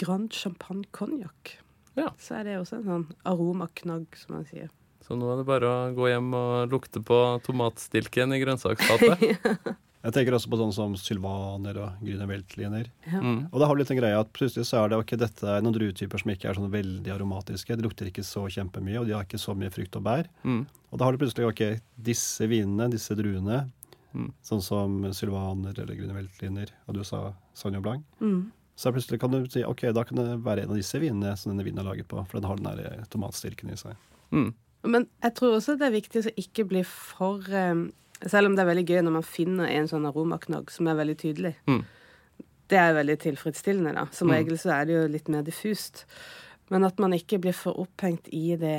Grand 0.00 0.32
Champagne 0.34 0.84
Cognac. 0.92 1.56
Ja. 1.98 2.12
Så 2.20 2.38
er 2.38 2.46
det 2.46 2.58
også 2.60 2.78
en 2.78 2.86
sånn 2.86 3.06
aromaknagg, 3.26 4.06
som 4.20 4.36
man 4.38 4.46
sier. 4.48 4.70
Så 5.02 5.16
nå 5.16 5.30
er 5.32 5.40
det 5.40 5.48
bare 5.48 5.68
å 5.68 5.90
gå 5.96 6.10
hjem 6.10 6.30
og 6.36 6.72
lukte 6.74 7.00
på 7.02 7.18
tomatstilken 7.46 8.34
i 8.36 8.40
grønnsaksfatet. 8.42 9.76
Jeg 9.98 10.14
tenker 10.14 10.36
også 10.36 10.50
på 10.52 10.58
sånn 10.60 10.74
som 10.74 10.92
sylvaner 11.00 11.78
og 11.82 12.02
grünerweltliner. 12.04 12.86
Ja. 13.08 13.18
Mm. 13.18 13.40
Og 13.50 13.56
det 13.58 13.68
har 13.68 13.80
litt 13.80 13.90
en 13.90 13.98
greie 13.98 14.20
at 14.20 14.30
plutselig 14.36 14.68
så 14.68 14.84
er 14.84 14.92
det 14.92 15.00
ok, 15.02 15.16
dette 15.18 15.48
er 15.50 15.64
noen 15.64 15.74
druetyper 15.74 16.22
som 16.22 16.30
ikke 16.32 16.52
er 16.52 16.58
sånn 16.60 16.70
veldig 16.70 17.12
aromatiske. 17.16 17.74
Det 17.74 17.84
lukter 17.84 18.10
ikke 18.12 18.22
så 18.26 18.44
kjempemye, 18.52 19.00
og 19.00 19.08
de 19.08 19.16
har 19.16 19.26
ikke 19.26 19.40
så 19.42 19.56
mye 19.58 19.72
frukt 19.74 19.98
og 19.98 20.04
bær. 20.06 20.30
Mm. 20.46 20.62
Og 20.92 21.00
da 21.00 21.08
har 21.08 21.16
du 21.16 21.20
plutselig 21.24 21.48
ok, 21.48 21.64
disse 22.08 22.46
vinene, 22.48 22.86
disse 22.94 23.16
druene, 23.18 23.64
Mm. 24.14 24.32
sånn 24.42 24.62
som 24.62 25.02
sylvaner 25.12 25.78
eller 25.78 25.94
grüne 25.94 26.14
veltliner, 26.16 26.70
og 26.88 26.94
du 26.94 27.02
sa 27.04 27.34
Sauvignon 27.54 27.82
Blanc, 27.82 28.04
Mm. 28.20 28.50
så 28.76 28.92
plutselig 28.92 29.20
kan 29.20 29.30
du 29.30 29.46
si 29.50 29.62
ok, 29.64 29.92
da 29.92 30.02
kan 30.04 30.16
det 30.16 30.42
være 30.42 30.62
en 30.62 30.70
av 30.70 30.76
disse 30.76 30.98
vinene 30.98 31.36
som 31.36 31.52
denne 31.52 31.64
vinen 31.64 31.78
er 31.78 31.84
laget 31.90 32.08
på, 32.08 32.24
for 32.26 32.40
den 32.40 32.48
har 32.48 32.56
den 32.56 32.64
der 32.76 32.92
eh, 33.00 33.04
tomatstyrken 33.10 33.70
i 33.70 33.76
seg. 33.76 33.96
Mm. 34.32 34.54
Men 34.84 35.06
jeg 35.22 35.34
tror 35.34 35.56
også 35.58 35.76
det 35.78 35.86
er 35.88 36.00
viktig 36.00 36.24
å 36.24 36.34
ikke 36.36 36.64
bli 36.68 36.82
for 36.84 37.40
eh, 37.50 37.86
Selv 38.26 38.46
om 38.48 38.56
det 38.56 38.64
er 38.64 38.74
veldig 38.74 38.86
gøy 38.88 39.02
når 39.04 39.12
man 39.12 39.22
finner 39.22 39.68
en 39.70 39.86
sånn 39.86 40.04
aromaknagg 40.08 40.70
som 40.74 40.88
er 40.88 40.96
veldig 40.98 41.16
tydelig. 41.20 41.54
Mm. 41.68 41.84
Det 42.68 42.76
er 42.76 42.92
veldig 42.96 43.14
tilfredsstillende, 43.22 43.92
da. 43.94 44.06
Som 44.10 44.26
Mm. 44.28 44.34
regel 44.34 44.58
så 44.58 44.72
er 44.74 44.84
det 44.86 44.92
jo 44.96 45.06
litt 45.12 45.28
mer 45.28 45.42
diffust. 45.42 46.04
Men 46.70 46.84
at 46.84 46.98
man 47.00 47.12
ikke 47.16 47.38
blir 47.40 47.54
for 47.56 47.78
opphengt 47.80 48.26
i 48.36 48.54
det 48.60 48.74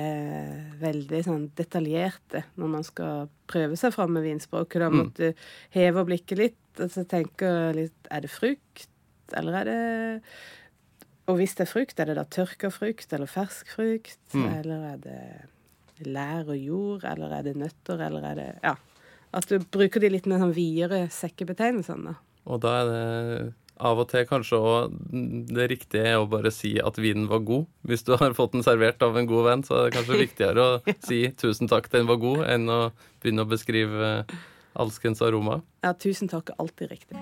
veldig 0.82 1.24
sånn 1.26 1.48
detaljerte 1.58 2.44
når 2.60 2.70
man 2.76 2.84
skal 2.86 3.30
prøve 3.50 3.78
seg 3.82 3.94
fram 3.96 4.14
med 4.14 4.24
vinspråket. 4.28 4.80
Da 4.84 4.90
Mm. 4.90 4.98
måtte 5.00 5.16
du 5.34 5.34
heve 5.74 6.06
blikket 6.06 6.38
litt 6.38 6.80
og 6.80 6.90
så 6.94 7.04
tenke 7.08 7.74
litt 7.76 8.08
Er 8.12 8.22
det 8.22 8.30
frukt, 8.30 8.88
eller 9.34 9.54
er 9.62 9.66
det 9.66 10.22
Og 11.28 11.38
hvis 11.38 11.56
det 11.56 11.68
er 11.68 11.74
frukt, 11.74 12.00
er 12.00 12.06
det 12.06 12.16
da 12.16 12.24
tørka 12.26 12.72
frukt 12.72 13.12
eller 13.14 13.28
fersk 13.28 13.68
frukt? 13.76 14.18
Mm. 14.34 14.48
Eller 14.60 14.94
er 14.94 14.98
det 14.98 16.08
lær 16.08 16.48
og 16.50 16.58
jord, 16.58 17.04
eller 17.04 17.34
er 17.40 17.44
det 17.44 17.56
nøtter, 17.58 18.00
eller 18.02 18.24
er 18.32 18.36
det 18.36 18.60
Ja. 18.64 18.76
At 19.34 19.46
du 19.48 19.60
bruker 19.60 20.00
de 20.00 20.10
litt 20.10 20.26
mer 20.26 20.40
sånn 20.40 20.54
videre 20.56 21.08
sekkebetegnelsene, 21.10 22.04
da. 22.06 22.16
Og 22.48 22.62
da 22.62 22.82
er 22.82 22.86
det 22.90 23.54
av 23.80 24.02
og 24.04 24.10
til 24.12 24.26
kanskje 24.28 24.60
òg 24.60 24.96
det 25.56 25.70
riktige 25.72 26.14
er 26.14 26.20
å 26.20 26.28
bare 26.30 26.52
si 26.52 26.76
at 26.84 27.00
vinen 27.00 27.30
var 27.32 27.44
god. 27.48 27.66
Hvis 27.88 28.04
du 28.08 28.14
har 28.20 28.36
fått 28.38 28.54
den 28.58 28.66
servert 28.66 29.02
av 29.06 29.18
en 29.18 29.30
god 29.30 29.48
venn, 29.48 29.66
så 29.66 29.78
er 29.78 29.88
det 29.88 29.98
kanskje 29.98 30.22
viktigere 30.26 30.66
å 30.66 30.80
si 31.10 31.22
'tusen 31.32 31.72
takk, 31.72 31.90
den 31.94 32.10
var 32.10 32.20
god', 32.22 32.46
enn 32.52 32.70
å 32.70 32.80
begynne 33.24 33.48
å 33.48 33.50
beskrive 33.50 34.14
alskens 34.80 35.24
aroma. 35.26 35.62
Ja, 35.84 35.94
tusen 35.94 36.32
takk 36.32 36.52
er 36.52 36.60
alltid 36.60 36.92
riktig. 36.92 37.18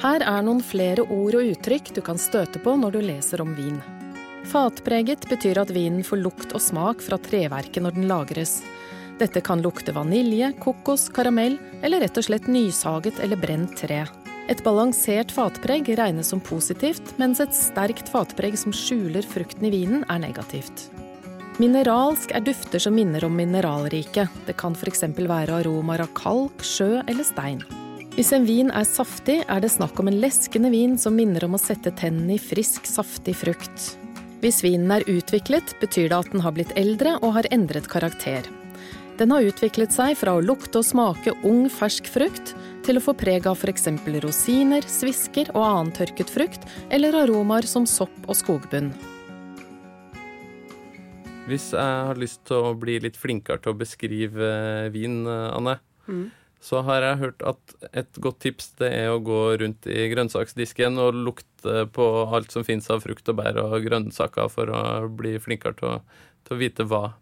Her 0.00 0.24
er 0.24 0.44
noen 0.44 0.62
flere 0.64 1.04
ord 1.04 1.36
og 1.36 1.48
uttrykk 1.52 1.92
du 1.96 2.00
kan 2.04 2.20
støte 2.20 2.60
på 2.64 2.72
når 2.80 2.96
du 2.96 3.00
leser 3.04 3.42
om 3.44 3.52
vin. 3.56 3.80
Fatpreget 4.48 5.26
betyr 5.28 5.60
at 5.60 5.72
vinen 5.74 6.04
får 6.06 6.22
lukt 6.24 6.54
og 6.56 6.62
smak 6.64 7.04
fra 7.04 7.18
treverket 7.20 7.84
når 7.84 7.98
den 7.98 8.08
lagres. 8.08 8.62
Dette 9.20 9.42
kan 9.44 9.60
lukte 9.60 9.92
vanilje, 9.92 10.54
kokos, 10.64 11.10
karamell 11.12 11.58
eller 11.84 12.00
rett 12.00 12.16
og 12.16 12.24
slett 12.24 12.48
nysaget 12.48 13.20
eller 13.20 13.36
brent 13.36 13.76
tre. 13.76 14.06
Et 14.50 14.58
balansert 14.66 15.30
fatpreg 15.30 15.92
regnes 15.94 16.32
som 16.32 16.40
positivt, 16.42 17.12
mens 17.22 17.38
et 17.38 17.54
sterkt 17.54 18.08
fatpreg 18.10 18.56
som 18.58 18.74
skjuler 18.74 19.22
frukten 19.22 19.68
i 19.68 19.70
vinen, 19.70 20.02
er 20.10 20.18
negativt. 20.24 20.88
Mineralsk 21.60 22.32
er 22.34 22.42
dufter 22.42 22.82
som 22.82 22.96
minner 22.96 23.22
om 23.26 23.36
mineralriket. 23.36 24.42
Det 24.48 24.56
kan 24.58 24.74
f.eks. 24.74 25.04
være 25.14 25.60
aromaer 25.60 26.02
av 26.02 26.10
kalk, 26.18 26.64
sjø 26.66 27.02
eller 27.04 27.26
stein. 27.26 27.62
Hvis 28.16 28.32
en 28.34 28.46
vin 28.48 28.72
er 28.74 28.88
saftig, 28.88 29.42
er 29.46 29.62
det 29.62 29.70
snakk 29.70 30.00
om 30.02 30.10
en 30.10 30.18
leskende 30.18 30.72
vin 30.74 30.98
som 30.98 31.14
minner 31.14 31.46
om 31.46 31.54
å 31.54 31.62
sette 31.62 31.94
tennene 31.94 32.34
i 32.34 32.42
frisk, 32.42 32.90
saftig 32.90 33.36
frukt. 33.38 33.92
Hvis 34.42 34.64
vinen 34.66 34.90
er 34.96 35.06
utviklet, 35.06 35.76
betyr 35.78 36.08
det 36.10 36.18
at 36.24 36.32
den 36.32 36.42
har 36.42 36.56
blitt 36.56 36.74
eldre 36.80 37.20
og 37.20 37.36
har 37.38 37.48
endret 37.54 37.86
karakter. 37.92 38.48
Den 39.20 39.34
har 39.34 39.44
utviklet 39.44 39.92
seg 39.92 40.14
fra 40.16 40.32
å 40.32 40.40
lukte 40.40 40.80
og 40.80 40.86
smake 40.88 41.34
ung, 41.44 41.66
fersk 41.68 42.06
frukt 42.08 42.54
til 42.86 42.96
å 42.96 43.02
få 43.04 43.12
preg 43.20 43.44
av 43.50 43.58
f.eks. 43.60 43.90
rosiner, 44.24 44.86
svisker 44.88 45.50
og 45.52 45.60
annen 45.60 45.90
tørket 45.92 46.32
frukt, 46.32 46.64
eller 46.88 47.18
aromaer 47.26 47.68
som 47.68 47.84
sopp 47.84 48.16
og 48.24 48.38
skogbunn. 48.38 48.88
Hvis 51.50 51.68
jeg 51.76 52.00
har 52.08 52.16
lyst 52.16 52.46
til 52.48 52.64
å 52.70 52.72
bli 52.80 52.96
litt 53.04 53.20
flinkere 53.20 53.60
til 53.60 53.74
å 53.74 53.80
beskrive 53.82 54.50
vin, 54.94 55.26
Anne, 55.28 55.80
Mm. 56.08 56.30
så 56.64 56.80
har 56.82 57.02
jeg 57.02 57.20
hørt 57.20 57.42
at 57.44 57.74
et 57.92 58.12
godt 58.18 58.40
tips 58.40 58.72
det 58.80 58.88
er 59.04 59.12
å 59.12 59.20
gå 59.22 59.58
rundt 59.60 59.86
i 59.86 60.08
grønnsaksdisken 60.10 60.96
og 60.98 61.14
lukte 61.14 61.84
på 61.92 62.06
alt 62.34 62.50
som 62.50 62.64
finnes 62.64 62.88
av 62.90 63.04
frukt 63.04 63.28
og 63.28 63.36
bær 63.36 63.60
og 63.62 63.84
grønnsaker 63.84 64.48
for 64.50 64.72
å 64.72 65.08
bli 65.12 65.36
flinkere 65.38 65.76
til 65.76 65.88
å, 65.92 66.00
til 66.48 66.56
å 66.56 66.58
vite 66.64 66.88
hva 66.88 67.12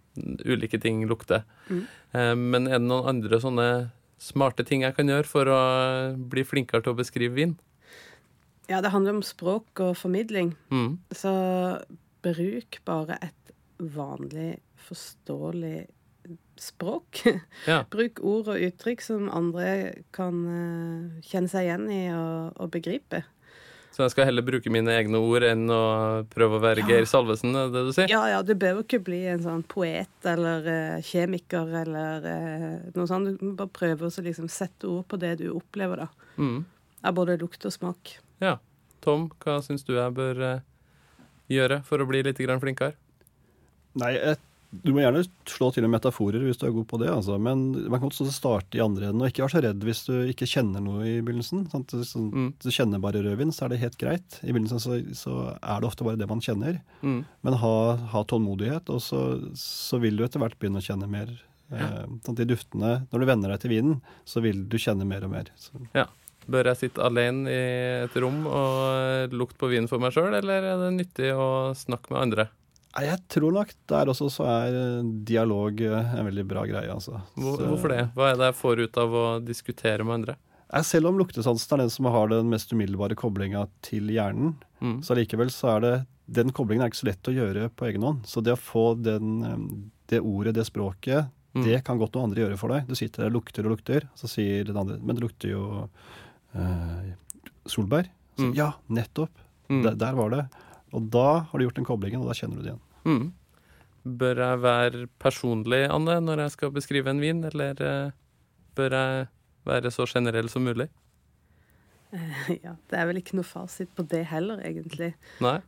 ulike 0.44 0.80
ting 0.82 1.04
lukter. 1.08 1.44
Mm. 1.68 1.84
Eh, 2.12 2.34
Men 2.34 2.68
er 2.68 2.78
det 2.78 2.88
noen 2.88 3.08
andre 3.14 3.40
sånne 3.42 3.68
smarte 4.18 4.64
ting 4.66 4.82
jeg 4.82 4.96
kan 4.96 5.08
gjøre 5.10 5.28
for 5.30 5.50
å 5.52 5.60
bli 6.30 6.42
flinkere 6.46 6.82
til 6.82 6.94
å 6.94 6.98
beskrive 6.98 7.36
vin? 7.36 7.56
Ja, 8.68 8.82
det 8.84 8.90
handler 8.92 9.16
om 9.16 9.24
språk 9.24 9.80
og 9.80 9.94
formidling. 9.96 10.52
Mm. 10.70 10.98
Så 11.14 11.32
bruk 12.26 12.80
bare 12.84 13.16
et 13.22 13.54
vanlig, 13.78 14.58
forståelig 14.88 15.86
språk. 16.60 17.22
Ja. 17.68 17.84
Bruk 17.94 18.20
ord 18.26 18.50
og 18.52 18.60
uttrykk 18.68 19.04
som 19.04 19.28
andre 19.32 20.02
kan 20.12 20.42
eh, 20.52 21.24
kjenne 21.30 21.48
seg 21.48 21.68
igjen 21.68 21.86
i 21.94 22.02
og, 22.12 22.58
og 22.58 22.72
begripe. 22.74 23.22
Så 23.94 24.04
jeg 24.04 24.12
skal 24.14 24.28
heller 24.28 24.44
bruke 24.46 24.70
mine 24.70 24.92
egne 24.94 25.18
ord 25.18 25.42
enn 25.42 25.64
å 25.74 25.82
prøve 26.30 26.58
å 26.58 26.62
være 26.62 26.84
Ja. 26.84 26.88
Geir 26.92 27.08
Salvesen, 27.10 27.56
er 27.58 27.72
det 27.74 27.82
du 27.88 27.90
sier? 27.96 28.10
Ja, 28.12 28.20
ja, 28.30 28.42
du 28.46 28.52
behøver 28.54 28.84
ikke 28.84 29.00
bli 29.08 29.24
en 29.26 29.42
sånn 29.42 29.64
poet 29.66 30.28
eller 30.28 30.68
uh, 30.68 31.02
kjemiker 31.02 31.72
eller 31.82 32.28
uh, 32.28 32.86
noe 32.94 33.08
sånt. 33.10 33.40
Du 33.40 33.48
må 33.48 33.56
bare 33.58 33.74
prøve 33.74 34.06
å 34.06 34.24
liksom 34.28 34.46
sette 34.52 34.86
ord 34.86 35.08
på 35.10 35.18
det 35.18 35.34
du 35.42 35.48
opplever, 35.50 36.04
da. 36.04 36.30
Mm. 36.38 36.62
Av 37.02 37.16
både 37.18 37.38
lukt 37.42 37.66
og 37.66 37.74
smak. 37.74 38.14
Ja. 38.44 38.58
Tom, 39.02 39.28
hva 39.42 39.58
syns 39.62 39.86
du 39.86 39.96
jeg 39.96 40.14
bør 40.14 40.42
uh, 40.42 40.64
gjøre 41.50 41.82
for 41.86 42.02
å 42.02 42.06
bli 42.06 42.22
litt 42.26 42.38
grann 42.42 42.62
flinkere? 42.62 42.94
Nei, 43.98 44.14
et, 44.14 44.42
du 44.70 44.92
må 44.92 45.00
gjerne 45.00 45.22
slå 45.48 45.70
til 45.72 45.82
med 45.86 45.94
metaforer 45.96 46.42
hvis 46.44 46.58
du 46.60 46.66
er 46.68 46.74
god 46.76 46.86
på 46.90 46.98
det, 47.00 47.08
altså. 47.08 47.38
Men 47.40 47.70
man 47.88 48.00
kan 48.02 48.10
også 48.10 48.26
starte 48.30 48.76
i 48.76 48.82
andre 48.84 49.08
enden, 49.08 49.22
og 49.24 49.30
ikke 49.30 49.46
være 49.46 49.54
så 49.56 49.62
redd 49.64 49.80
hvis 49.86 50.02
du 50.04 50.12
ikke 50.28 50.48
kjenner 50.50 50.82
noe 50.84 51.06
i 51.08 51.14
begynnelsen. 51.24 51.70
Sant? 51.72 51.88
Du- 51.88 52.04
Mm. 52.28 52.52
du 52.60 52.68
kjenner 52.68 53.00
bare 53.00 53.22
rødvin, 53.24 53.48
så 53.50 53.64
er 53.64 53.68
det 53.70 53.78
helt 53.80 53.96
greit. 53.98 54.40
I 54.44 54.52
begynnelsen 54.52 54.78
så, 54.80 54.98
så 55.16 55.56
er 55.62 55.80
det 55.80 55.88
ofte 55.88 56.04
bare 56.04 56.18
det 56.20 56.28
man 56.28 56.40
kjenner. 56.44 56.80
Mm. 57.02 57.24
Men 57.42 57.54
ha, 57.54 57.96
ha 57.96 58.24
tålmodighet, 58.24 58.90
og 58.90 59.00
så, 59.00 59.22
så 59.56 59.98
vil 60.00 60.16
du 60.16 60.24
etter 60.24 60.38
hvert 60.40 60.58
begynne 60.60 60.82
å 60.82 60.84
kjenne 60.84 61.08
mer. 61.08 61.28
Eh, 61.72 62.04
sånn, 62.24 62.34
De 62.36 62.44
duftene, 62.48 63.06
Når 63.12 63.20
du 63.20 63.26
venner 63.26 63.48
deg 63.48 63.60
til 63.60 63.70
vinen, 63.70 64.00
så 64.24 64.40
vil 64.44 64.64
du 64.68 64.76
kjenne 64.76 65.04
mer 65.06 65.24
og 65.24 65.30
mer. 65.32 65.44
Så, 65.56 65.72
Bør 66.48 66.64
jeg 66.64 66.78
sitte 66.80 67.02
alene 67.04 67.44
i 67.52 68.04
et 68.06 68.14
rom 68.16 68.46
og 68.46 69.30
lukte 69.36 69.58
på 69.60 69.68
vinen 69.68 69.86
for 69.86 69.98
meg 70.00 70.12
sjøl, 70.14 70.32
eller 70.32 70.64
er 70.64 70.78
det 70.80 70.92
nyttig 70.96 71.32
å 71.36 71.74
snakke 71.76 72.08
med 72.10 72.20
andre? 72.22 72.48
Jeg 72.96 73.18
tror 73.28 73.52
nok 73.52 73.72
der 73.90 74.06
også 74.10 74.30
så 74.32 74.46
er 74.48 74.74
eh, 74.74 75.08
dialog 75.28 75.80
eh, 75.84 76.14
en 76.18 76.26
veldig 76.30 76.44
bra 76.48 76.64
greie, 76.66 76.88
altså. 76.90 77.20
Hvor, 77.36 77.58
hvorfor 77.68 77.92
det? 77.92 78.04
Hva 78.16 78.30
er 78.32 78.38
det 78.40 78.48
jeg 78.48 78.56
får 78.62 78.80
ut 78.86 78.96
av 79.04 79.14
å 79.20 79.24
diskutere 79.44 80.04
med 80.06 80.14
andre? 80.20 80.36
Selv 80.84 81.08
om 81.08 81.16
luktesansen 81.20 81.74
er 81.76 81.82
den 81.84 81.90
som 81.92 82.04
har 82.12 82.28
den 82.28 82.48
mest 82.52 82.72
umiddelbare 82.74 83.16
koblinga 83.16 83.66
til 83.82 84.08
hjernen, 84.12 84.56
Mm. 84.78 85.00
så 85.02 85.10
allikevel 85.16 85.48
så 85.50 85.72
er 85.76 85.80
det 85.82 85.94
Den 86.30 86.52
koblingen 86.52 86.84
er 86.84 86.90
ikke 86.92 87.00
så 87.00 87.06
lett 87.08 87.26
å 87.26 87.32
gjøre 87.34 87.70
på 87.74 87.86
egen 87.88 88.02
hånd. 88.04 88.26
Så 88.28 88.42
det 88.44 88.52
å 88.52 88.60
få 88.60 88.82
den, 89.02 89.40
det 90.06 90.20
ordet, 90.20 90.54
det 90.54 90.66
språket, 90.68 91.30
Mm. 91.56 91.64
det 91.64 91.78
kan 91.84 91.98
godt 91.98 92.12
noen 92.14 92.28
andre 92.28 92.42
gjøre 92.44 92.58
for 92.60 92.68
deg. 92.68 92.84
Du 92.86 92.94
sitter 92.94 93.22
der 93.24 93.30
og 93.32 93.38
lukter 93.40 93.64
og 93.66 93.72
lukter, 93.72 94.04
så 94.14 94.28
sier 94.28 94.64
den 94.68 94.76
andre 94.76 94.98
Men 95.00 95.16
det 95.16 95.22
lukter 95.24 95.48
jo 95.50 95.88
eh, 96.54 97.14
solbær. 97.66 98.04
Så, 98.36 98.44
Mm. 98.44 98.54
Ja, 98.54 98.72
nettopp. 98.88 99.30
Mm. 99.68 99.82
Der, 99.82 99.94
der 99.96 100.12
var 100.14 100.30
det. 100.30 100.44
Og 100.96 101.10
da 101.12 101.26
har 101.50 101.58
du 101.58 101.64
gjort 101.66 101.76
den 101.80 101.84
koblingen, 101.88 102.22
og 102.22 102.30
da 102.30 102.36
kjenner 102.38 102.56
du 102.56 102.62
det 102.64 102.72
igjen. 102.72 102.84
Mm. 103.04 103.32
Bør 104.18 104.36
jeg 104.40 104.60
være 104.62 105.06
personlig, 105.20 105.82
Anne, 105.92 106.20
når 106.24 106.44
jeg 106.46 106.54
skal 106.54 106.70
beskrive 106.72 107.10
en 107.12 107.20
vin, 107.20 107.42
eller 107.44 107.82
eh, 107.84 108.10
bør 108.78 108.94
jeg 108.96 109.26
være 109.68 109.90
så 109.92 110.06
generell 110.08 110.48
som 110.48 110.64
mulig? 110.64 110.88
ja, 112.64 112.72
det 112.88 112.96
er 112.96 113.08
vel 113.10 113.18
ikke 113.20 113.36
noe 113.36 113.44
fasit 113.44 113.90
på 113.96 114.04
det 114.08 114.22
heller, 114.30 114.62
egentlig. 114.64 115.10
Nei? 115.44 115.58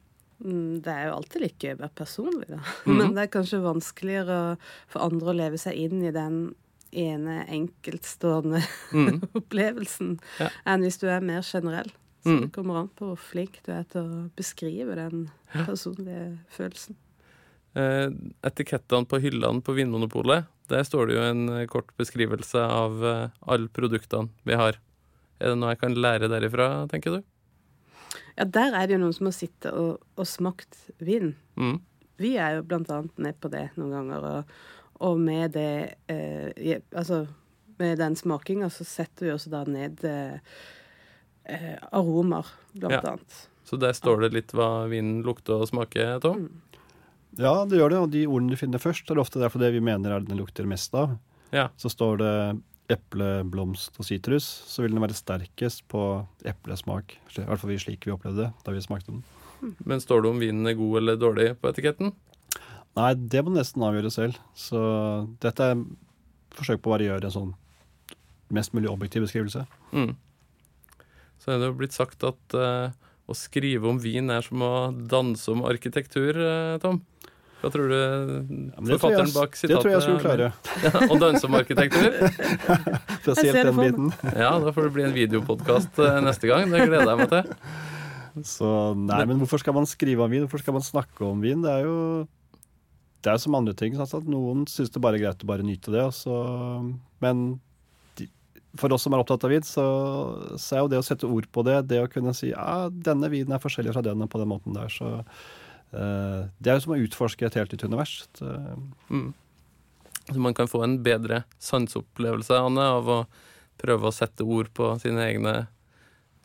Mm, 0.40 0.78
Det 0.80 0.88
er 0.94 1.10
jo 1.10 1.16
alltid 1.18 1.42
like 1.44 1.60
gøy 1.66 1.74
å 1.76 1.80
være 1.82 1.96
personlig, 2.00 2.48
da. 2.48 2.62
Mhm. 2.88 2.96
Men 2.96 3.14
det 3.16 3.26
er 3.26 3.32
kanskje 3.34 3.60
vanskeligere 3.64 4.38
for 4.88 5.04
andre 5.04 5.34
å 5.34 5.36
leve 5.36 5.60
seg 5.60 5.76
inn 5.76 6.00
i 6.08 6.14
den 6.16 6.38
ene 6.96 7.42
enkeltstående 7.46 8.62
Mm. 8.96 9.20
opplevelsen 9.38 10.16
Ja. 10.40 10.48
enn 10.66 10.82
hvis 10.86 10.96
du 10.98 11.06
er 11.12 11.20
mer 11.20 11.44
generell. 11.44 11.92
Så 12.20 12.28
Mm. 12.34 12.40
det 12.42 12.52
kommer 12.52 12.76
an 12.82 12.88
på 12.92 13.06
hvor 13.08 13.16
flink 13.18 13.62
du 13.64 13.72
er 13.72 13.84
til 13.88 14.02
å 14.02 14.30
beskrive 14.36 14.94
den 14.98 15.30
personlige 15.52 16.38
følelsen. 16.52 16.96
Eh, 17.74 18.10
etikettene 18.44 19.06
på 19.08 19.20
hyllene 19.22 19.62
på 19.62 19.72
Vinmonopolet, 19.76 20.44
der 20.68 20.82
står 20.84 21.06
det 21.08 21.14
jo 21.16 21.22
en 21.22 21.48
eh, 21.48 21.66
kort 21.70 21.90
beskrivelse 21.96 22.60
av 22.60 23.04
eh, 23.04 23.28
alle 23.48 23.68
produktene 23.72 24.28
vi 24.44 24.54
har. 24.58 24.76
Er 25.40 25.54
det 25.54 25.58
noe 25.58 25.70
jeg 25.72 25.80
kan 25.80 25.94
lære 25.96 26.28
derifra, 26.28 26.66
tenker 26.90 27.16
du? 27.16 27.22
Ja, 28.36 28.44
der 28.44 28.74
er 28.76 28.86
det 28.86 28.96
jo 28.98 29.04
noen 29.04 29.14
som 29.16 29.28
har 29.30 29.36
sittet 29.36 29.72
og, 29.72 30.02
og 30.18 30.26
smakt 30.28 30.76
vin. 31.00 31.32
Mm. 31.56 31.78
Vi 32.20 32.34
er 32.36 32.58
jo 32.58 32.66
blant 32.68 32.90
annet 32.92 33.16
med 33.22 33.38
på 33.40 33.48
det 33.52 33.70
noen 33.78 33.94
ganger, 33.96 34.26
og, 34.34 34.52
og 35.00 35.16
med 35.24 35.54
det 35.56 35.94
eh, 36.12 36.80
Altså 36.92 37.22
med 37.80 37.96
den 37.96 38.12
smakinga, 38.18 38.68
så 38.68 38.84
setter 38.84 39.24
vi 39.24 39.32
også 39.32 39.48
da 39.54 39.62
ned 39.64 40.02
eh, 40.04 40.36
eh, 41.50 41.76
aromer, 41.92 42.46
blant 42.74 42.94
Ja. 42.96 43.00
annet. 43.14 43.38
Så 43.66 43.78
der 43.78 43.92
står 43.94 44.24
det 44.24 44.32
litt 44.34 44.52
hva 44.56 44.86
vinen 44.90 45.22
lukter 45.26 45.60
og 45.60 45.68
smaker, 45.70 46.16
Tom. 46.22 46.48
Ja, 47.38 47.64
det 47.64 47.78
gjør 47.78 47.90
det. 47.92 47.98
Og 48.02 48.10
de 48.10 48.24
ordene 48.26 48.50
du 48.50 48.58
finner 48.58 48.82
først, 48.82 49.10
er 49.12 49.20
ofte 49.22 49.38
derfor 49.38 49.60
det 49.62 49.72
vi 49.76 49.82
mener 49.84 50.10
er 50.16 50.20
det 50.24 50.28
den 50.32 50.40
lukter 50.40 50.66
mest 50.66 50.94
av. 50.98 51.12
Ja. 51.54 51.68
Så 51.78 51.90
står 51.92 52.18
det 52.18 52.32
eple, 52.90 53.28
blomst 53.46 53.94
og 54.00 54.06
sitrus, 54.08 54.42
så 54.66 54.82
vil 54.82 54.90
den 54.96 55.02
være 55.04 55.14
sterkest 55.14 55.84
på 55.88 56.26
eplesmak. 56.44 57.14
I 57.38 57.44
hvert 57.46 57.60
fall 57.62 57.76
slik 57.78 58.06
vi 58.08 58.10
opplevde 58.16 58.48
det 58.48 58.64
da 58.66 58.72
vi 58.74 58.82
smakte 58.82 59.12
den. 59.14 59.22
Men 59.86 60.00
står 60.02 60.24
det 60.24 60.30
om 60.32 60.40
vinen 60.42 60.66
er 60.66 60.74
god 60.74 60.96
eller 61.02 61.16
dårlig 61.20 61.52
på 61.60 61.70
etiketten? 61.70 62.10
Nei, 62.98 63.12
det 63.14 63.44
må 63.44 63.52
du 63.52 63.60
nesten 63.60 63.84
avgjøre 63.86 64.10
selv. 64.10 64.38
Så 64.58 64.80
dette 65.38 65.60
er 65.70 65.84
forsøk 66.56 66.82
på 66.82 66.90
å 66.90 66.96
bare 66.96 67.06
gjøre 67.06 67.28
en 67.30 67.36
sånn 67.36 67.52
mest 68.50 68.74
mulig 68.74 68.90
objektiv 68.90 69.22
beskrivelse. 69.28 69.62
Mm. 69.94 70.16
Så 71.40 71.54
er 71.54 71.60
det 71.60 71.70
jo 71.70 71.78
blitt 71.80 71.96
sagt 71.96 72.24
at 72.28 72.56
uh, 72.56 72.90
å 73.30 73.36
skrive 73.36 73.88
om 73.88 74.00
vin 74.02 74.30
er 74.32 74.44
som 74.44 74.62
å 74.64 74.74
danse 74.92 75.48
om 75.52 75.64
arkitektur, 75.68 76.36
uh, 76.36 76.76
Tom. 76.82 77.00
Hva 77.60 77.68
tror 77.68 77.90
du 77.92 77.96
Ja, 77.96 78.80
forfatteren 78.80 79.00
tror 79.02 79.26
jeg, 79.26 79.34
bak 79.36 79.56
det 79.60 79.78
tror 79.82 79.90
jeg 79.92 80.04
skulle 80.06 80.22
klare. 80.24 80.50
Ja, 80.86 81.02
å 81.12 81.18
danse 81.20 81.44
om 81.44 81.56
arkitektur? 81.58 82.08
Spesielt 83.20 83.26
Jeg 83.26 83.52
ser 83.52 83.58
det 83.58 83.64
den 83.68 83.80
biten. 83.80 84.12
Ja, 84.32 84.54
da 84.62 84.72
får 84.72 84.88
det 84.88 84.92
bli 84.96 85.04
en 85.04 85.16
videopodkast 85.16 86.00
neste 86.24 86.48
gang. 86.48 86.72
Det 86.72 86.86
gleder 86.88 87.12
jeg 87.12 87.20
meg 87.20 87.34
til. 87.34 87.54
Så 88.54 88.70
nei, 88.96 89.24
men 89.28 89.42
hvorfor 89.42 89.60
skal 89.60 89.76
man 89.76 89.88
skrive 89.90 90.24
om 90.24 90.32
vin? 90.32 90.46
Hvorfor 90.46 90.62
skal 90.62 90.76
man 90.78 90.86
snakke 90.86 91.26
om 91.26 91.42
vin? 91.44 91.60
Det 91.66 91.72
er 91.72 91.84
jo 91.84 91.98
det 93.20 93.32
er 93.34 93.40
som 93.40 93.56
andre 93.58 93.74
ting. 93.76 93.96
Sånn 93.96 94.22
At 94.22 94.30
noen 94.30 94.64
syns 94.70 94.92
det 94.92 95.02
bare 95.04 95.18
er 95.18 95.26
greit 95.26 95.44
å 95.44 95.48
bare 95.50 95.66
nyte 95.66 95.92
det. 95.92 96.04
Og 96.08 96.14
så, 96.16 96.36
men 97.20 97.60
for 98.78 98.92
oss 98.94 99.02
som 99.06 99.14
er 99.14 99.22
opptatt 99.22 99.44
av 99.46 99.52
vin, 99.52 99.64
så, 99.66 99.84
så 100.60 100.76
er 100.76 100.84
jo 100.84 100.90
det 100.92 101.00
å 101.00 101.06
sette 101.06 101.28
ord 101.28 101.48
på 101.50 101.64
det, 101.66 101.80
det 101.90 102.02
å 102.04 102.10
kunne 102.10 102.34
si 102.36 102.52
ja, 102.52 102.86
denne 102.90 103.30
vinen 103.32 103.56
er 103.56 103.62
forskjellig 103.62 103.94
fra 103.96 104.04
denne 104.06 104.28
på 104.30 104.40
den 104.40 104.50
måten 104.52 104.76
der, 104.76 104.92
så 104.92 105.20
uh, 105.20 106.46
Det 106.58 106.70
er 106.70 106.78
jo 106.78 106.84
som 106.86 106.94
å 106.94 107.00
utforske 107.02 107.48
et 107.48 107.58
helt 107.58 107.74
nytt 107.74 107.86
univers. 107.88 108.14
Mm. 109.10 109.32
Så 110.30 110.38
man 110.38 110.54
kan 110.54 110.70
få 110.70 110.84
en 110.86 111.00
bedre 111.02 111.42
sanseopplevelse, 111.58 112.54
Anne, 112.54 112.86
av 113.00 113.10
å 113.10 113.20
prøve 113.80 114.10
å 114.10 114.14
sette 114.14 114.46
ord 114.46 114.70
på 114.76 114.92
sine 115.02 115.24
egne 115.26 115.54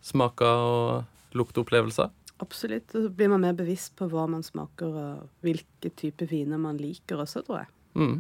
smaker 0.05 0.65
og 0.65 1.35
lukteopplevelser. 1.37 2.09
Absolutt. 2.43 2.89
Og 2.95 3.05
så 3.05 3.11
blir 3.15 3.29
man 3.31 3.43
mer 3.45 3.55
bevisst 3.57 3.93
på 3.99 4.07
hva 4.11 4.25
man 4.31 4.43
smaker, 4.43 4.95
og 4.95 5.45
hvilke 5.45 5.91
typer 5.95 6.29
viner 6.31 6.59
man 6.61 6.79
liker 6.81 7.21
også, 7.21 7.45
tror 7.45 7.63
jeg. 7.63 7.71
Mm. 7.95 8.17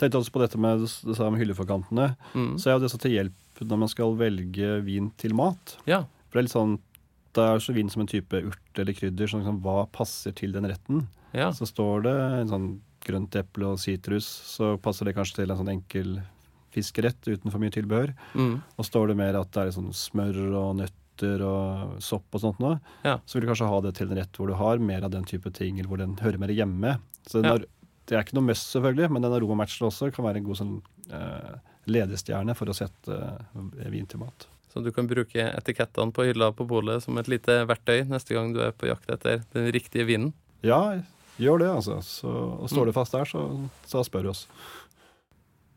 Tenkte 0.00 0.18
også 0.20 0.32
på 0.34 0.40
dette 0.42 0.58
med 0.58 0.80
det 0.84 1.18
med 1.30 1.40
hylleforkantene. 1.40 2.16
Mm. 2.34 2.54
Så 2.58 2.68
er 2.70 2.74
jo 2.78 2.82
det 2.84 2.90
så 2.92 2.98
til 3.00 3.14
hjelp 3.16 3.62
når 3.64 3.78
man 3.84 3.88
skal 3.92 4.16
velge 4.18 4.80
vin 4.84 5.10
til 5.20 5.34
mat. 5.38 5.76
Ja. 5.86 6.02
For 6.28 6.38
det 6.38 6.42
er 6.42 6.48
litt 6.48 6.56
sånn 6.56 6.78
Det 7.34 7.42
er 7.42 7.58
så 7.58 7.72
vin 7.74 7.88
som 7.90 8.02
en 8.04 8.06
type 8.10 8.38
urt 8.46 8.78
eller 8.78 8.94
krydder. 8.94 9.26
Sånn, 9.26 9.40
liksom, 9.42 9.56
hva 9.64 9.88
passer 9.90 10.30
til 10.38 10.52
den 10.54 10.66
retten? 10.70 11.08
ja. 11.34 11.48
Så 11.50 11.66
står 11.66 12.04
det 12.06 12.12
en 12.40 12.48
sånn 12.52 12.68
grønt 13.04 13.34
eple 13.36 13.66
og 13.72 13.78
sitrus, 13.82 14.24
så 14.24 14.76
passer 14.80 15.04
det 15.04 15.16
kanskje 15.16 15.40
til 15.42 15.50
en 15.50 15.58
sånn 15.58 15.72
enkel 15.72 16.12
fiskerett 16.74 17.26
uten 17.26 17.50
for 17.52 17.58
mye 17.62 17.74
tilbehør. 17.74 18.14
Mm. 18.34 18.54
Og 18.78 18.86
står 18.86 19.10
det 19.10 19.16
mer 19.18 19.36
at 19.38 19.50
det 19.54 19.64
er 19.66 19.74
sånn 19.76 19.90
smør 19.94 20.38
og 20.60 20.70
nøtter 20.80 21.42
og 21.46 21.98
sopp 22.02 22.26
og 22.34 22.40
sånt 22.42 22.62
noe, 22.62 22.78
Ja. 23.04 23.18
så 23.26 23.34
vil 23.36 23.42
du 23.46 23.50
kanskje 23.52 23.68
ha 23.68 23.80
det 23.84 23.94
til 23.98 24.10
en 24.10 24.16
rett 24.18 24.32
hvor 24.38 24.48
du 24.50 24.54
har 24.54 24.78
mer 24.78 25.04
av 25.04 25.10
den 25.10 25.24
type 25.24 25.52
ting, 25.52 25.78
eller 25.78 25.88
hvor 25.90 25.98
den 25.98 26.16
hører 26.16 26.38
mer 26.38 26.48
hjemme. 26.54 26.98
Så 27.26 27.42
den 27.42 27.44
Ja. 27.44 27.50
har, 27.58 27.64
det 28.08 28.16
er 28.16 28.24
ikke 28.24 28.36
noe 28.36 28.50
must, 28.50 28.72
selvfølgelig, 28.74 29.10
men 29.14 29.24
den 29.24 29.36
aromamatchen 29.36 29.88
også 29.88 30.10
kan 30.14 30.26
være 30.26 30.42
en 30.42 30.48
god 30.48 30.60
sånn 30.60 30.74
eh, 31.14 31.54
ledestjerne 31.90 32.56
for 32.58 32.70
å 32.70 32.76
sette 32.76 33.16
eh, 33.16 33.88
vin 33.92 34.08
til 34.10 34.22
mat. 34.22 34.48
Så 34.72 34.82
du 34.82 34.90
kan 34.92 35.06
bruke 35.06 35.48
etikettene 35.54 36.12
på 36.14 36.26
hylla 36.26 36.50
på 36.52 36.66
polet 36.66 37.04
som 37.04 37.18
et 37.20 37.30
lite 37.30 37.60
verktøy 37.70 38.08
neste 38.10 38.34
gang 38.34 38.50
du 38.54 38.60
er 38.64 38.72
på 38.74 38.88
jakt 38.90 39.12
etter 39.14 39.44
den 39.54 39.68
riktige 39.74 40.08
vinen. 40.08 40.32
Ja, 40.66 40.98
gjør 41.38 41.62
det, 41.62 41.68
altså. 41.76 42.00
Så, 42.02 42.32
og 42.58 42.72
står 42.72 42.90
det 42.90 42.96
fast 42.96 43.14
der, 43.14 43.28
så, 43.30 43.44
så 43.86 44.02
spør 44.06 44.32
oss. 44.32 44.48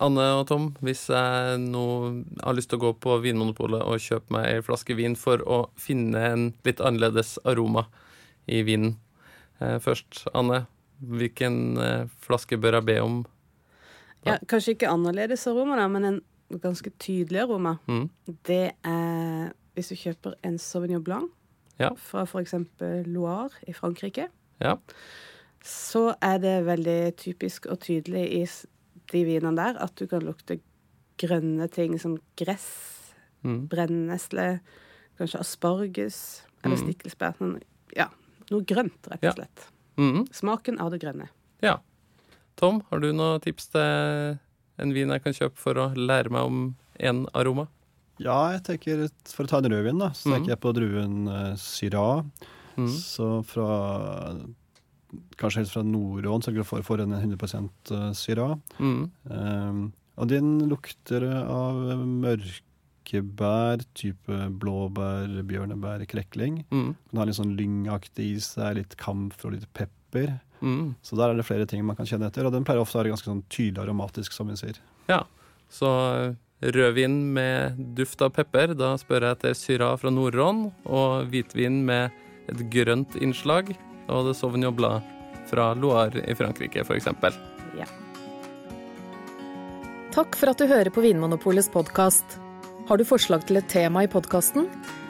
Anne 0.01 0.23
og 0.38 0.43
Tom, 0.49 0.67
hvis 0.86 1.08
jeg 1.10 1.58
nå 1.62 1.84
har 2.43 2.58
lyst 2.58 2.69
til 2.69 2.78
å 2.78 2.88
gå 2.88 2.91
på 3.01 3.15
Vinmonopolet 3.23 3.82
og 3.82 4.01
kjøpe 4.01 4.36
meg 4.36 4.49
ei 4.51 4.65
flaske 4.65 4.93
vin 4.97 5.17
for 5.17 5.41
å 5.41 5.63
finne 5.78 6.21
en 6.21 6.43
litt 6.67 6.84
annerledes 6.86 7.38
aroma 7.49 7.88
i 8.45 8.62
vinen 8.67 8.93
eh, 9.58 9.80
Først, 9.82 10.28
Anne, 10.38 10.67
hvilken 11.01 11.77
eh, 11.77 12.07
flaske 12.23 12.57
bør 12.60 12.79
jeg 12.79 12.86
be 12.86 12.99
om? 13.03 13.25
Ja, 14.25 14.38
kanskje 14.49 14.73
ikke 14.75 14.89
annerledes 14.91 15.45
aroma, 15.47 15.77
da, 15.79 15.88
men 15.88 16.03
en 16.05 16.21
ganske 16.63 16.91
tydelig 16.99 17.41
aroma. 17.45 17.77
Mm. 17.88 18.10
Det 18.47 18.73
er 18.86 19.53
hvis 19.77 19.89
du 19.93 19.95
kjøper 19.95 20.33
en 20.43 20.57
Sauvignon 20.57 21.03
Blanc 21.05 21.29
Ja. 21.79 21.91
fra 21.95 22.23
f.eks. 22.25 22.53
Loire 23.05 23.49
i 23.67 23.73
Frankrike. 23.77 24.27
Ja. 24.60 24.75
Så 25.63 26.15
er 26.23 26.39
det 26.41 26.55
veldig 26.65 27.15
typisk 27.21 27.67
og 27.69 27.79
tydelig 27.86 28.23
i 28.33 28.43
de 29.12 29.21
vinene 29.27 29.55
der 29.55 29.77
at 29.83 29.93
du 29.95 30.07
kan 30.07 30.21
lukte 30.25 30.60
grønne 31.21 31.69
ting 31.71 31.99
som 31.99 32.17
gress, 32.38 33.03
Mm. 33.45 33.67
brennesle, 33.69 34.60
kanskje 35.19 35.39
asparges 35.39 36.41
eller 36.63 36.75
Mm. 36.75 36.83
stikkelsbær. 36.88 37.62
Ja, 37.95 38.07
noe 38.51 38.62
grønt, 38.65 39.07
rett 39.07 39.23
og 39.23 39.36
slett. 39.36 39.67
Mm. 39.97 40.25
Smaken 40.33 40.81
av 40.83 40.93
det 40.93 41.01
grønne. 41.03 41.29
ja. 41.65 41.79
Tom, 42.57 42.79
har 42.89 43.01
du 43.03 43.12
noen 43.13 43.41
tips 43.43 43.67
til 43.69 44.38
en 44.81 44.93
vin 44.95 45.12
jeg 45.13 45.21
kan 45.21 45.36
kjøpe 45.38 45.60
for 45.62 45.77
å 45.77 45.91
lære 45.93 46.31
meg 46.33 46.47
om 46.49 46.62
én 46.97 47.19
aroma? 47.38 47.67
Ja, 48.17 48.55
jeg 48.55 48.63
tenker, 48.65 49.03
for 49.29 49.45
å 49.45 49.51
ta 49.51 49.60
en 49.62 49.69
rødvin, 49.69 50.01
da, 50.01 50.07
så 50.17 50.31
tenker 50.33 50.55
jeg 50.55 50.62
på 50.63 50.71
druen 50.73 51.29
uh, 51.29 51.51
Syrah. 51.62 52.23
Mm. 52.73 52.89
Så 52.89 53.27
fra 53.45 53.67
Kanskje 55.38 55.62
helt 55.62 55.71
fra 55.71 55.86
Nordåen, 55.86 56.41
så 56.41 56.51
du 56.51 56.63
får 56.65 56.81
for 56.83 56.99
en 56.99 57.13
100% 57.13 57.93
Syrah. 58.17 58.57
Mm. 58.81 59.05
Um, 59.29 59.83
og 60.17 60.27
den 60.33 60.49
lukter 60.67 61.23
av 61.45 61.77
mørkebær, 63.08 63.84
type 63.96 64.50
blåbær, 64.60 65.43
bjørnebær, 65.48 66.06
krekling. 66.08 66.65
Mm. 66.72 66.96
Den 67.12 67.17
har 67.20 67.28
litt 67.28 67.38
sånn 67.38 67.56
lyngaktig 67.58 68.36
i 68.36 68.39
seg, 68.39 68.78
litt 68.78 68.98
kamfer 68.98 69.48
og 69.48 69.54
litt 69.56 69.67
pepper. 69.74 70.39
Mm. 70.62 70.96
Så 71.02 71.15
der 71.15 71.32
er 71.32 71.38
det 71.38 71.46
flere 71.46 71.65
ting 71.65 71.86
man 71.86 71.96
kan 71.96 72.06
kjenne 72.06 72.28
etter. 72.28 72.46
Og 72.46 72.52
den 72.54 72.65
pleier 72.65 72.82
ofte 72.82 72.98
å 72.98 73.02
være 73.02 73.13
ganske 73.13 73.30
sånn 73.30 73.46
tydelig 73.50 73.86
aromatisk, 73.86 74.34
som 74.34 74.48
vi 74.48 74.58
sier. 74.58 74.80
Ja, 75.08 75.24
så 75.70 76.36
rødvin 76.62 77.34
med 77.34 77.78
duft 77.96 78.22
av 78.22 78.34
pepper, 78.34 78.74
da 78.74 78.96
spør 78.98 79.28
jeg 79.28 79.38
etter 79.38 79.54
syra 79.54 79.91
fra 79.98 80.10
Nord-Ron, 80.10 80.72
og 80.86 81.30
hvitvin 81.32 81.84
med 81.86 82.10
et 82.50 82.65
grønt 82.74 83.15
innslag, 83.22 83.76
og 84.08 84.28
det 84.30 84.38
Sauvignon 84.39 84.76
Blad 84.76 85.06
fra 85.48 85.70
Loire 85.78 86.26
i 86.26 86.36
Frankrike, 86.36 86.84
f.eks. 86.84 87.08
Ja. 87.78 87.88
Takk 90.15 90.34
for 90.39 90.50
at 90.50 90.58
du 90.58 90.65
hører 90.65 90.89
på 90.89 91.04
Vinmonopolets 91.06 91.70
podkast. 91.70 92.39
Har 92.88 92.97
du 92.97 93.04
forslag 93.04 93.41
til 93.43 93.60
et 93.60 93.67
tema 93.67 94.06
i 94.06 94.08
podkasten? 94.08 94.69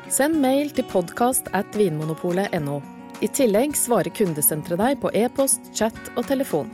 Send 0.09 0.39
mail 0.41 0.71
til 0.73 0.87
podkast 0.89 1.51
at 1.53 1.75
vinmonopolet.no. 1.77 2.79
I 3.21 3.29
tillegg 3.29 3.77
svarer 3.77 4.09
kundesenteret 4.17 4.81
deg 4.81 4.97
på 5.03 5.11
e-post, 5.13 5.69
chat 5.77 5.97
og 6.15 6.25
telefon. 6.25 6.71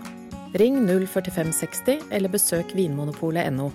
Ring 0.56 0.80
04560 0.88 2.08
eller 2.08 2.32
besøk 2.32 2.72
vinmonopolet.no. 2.78 3.68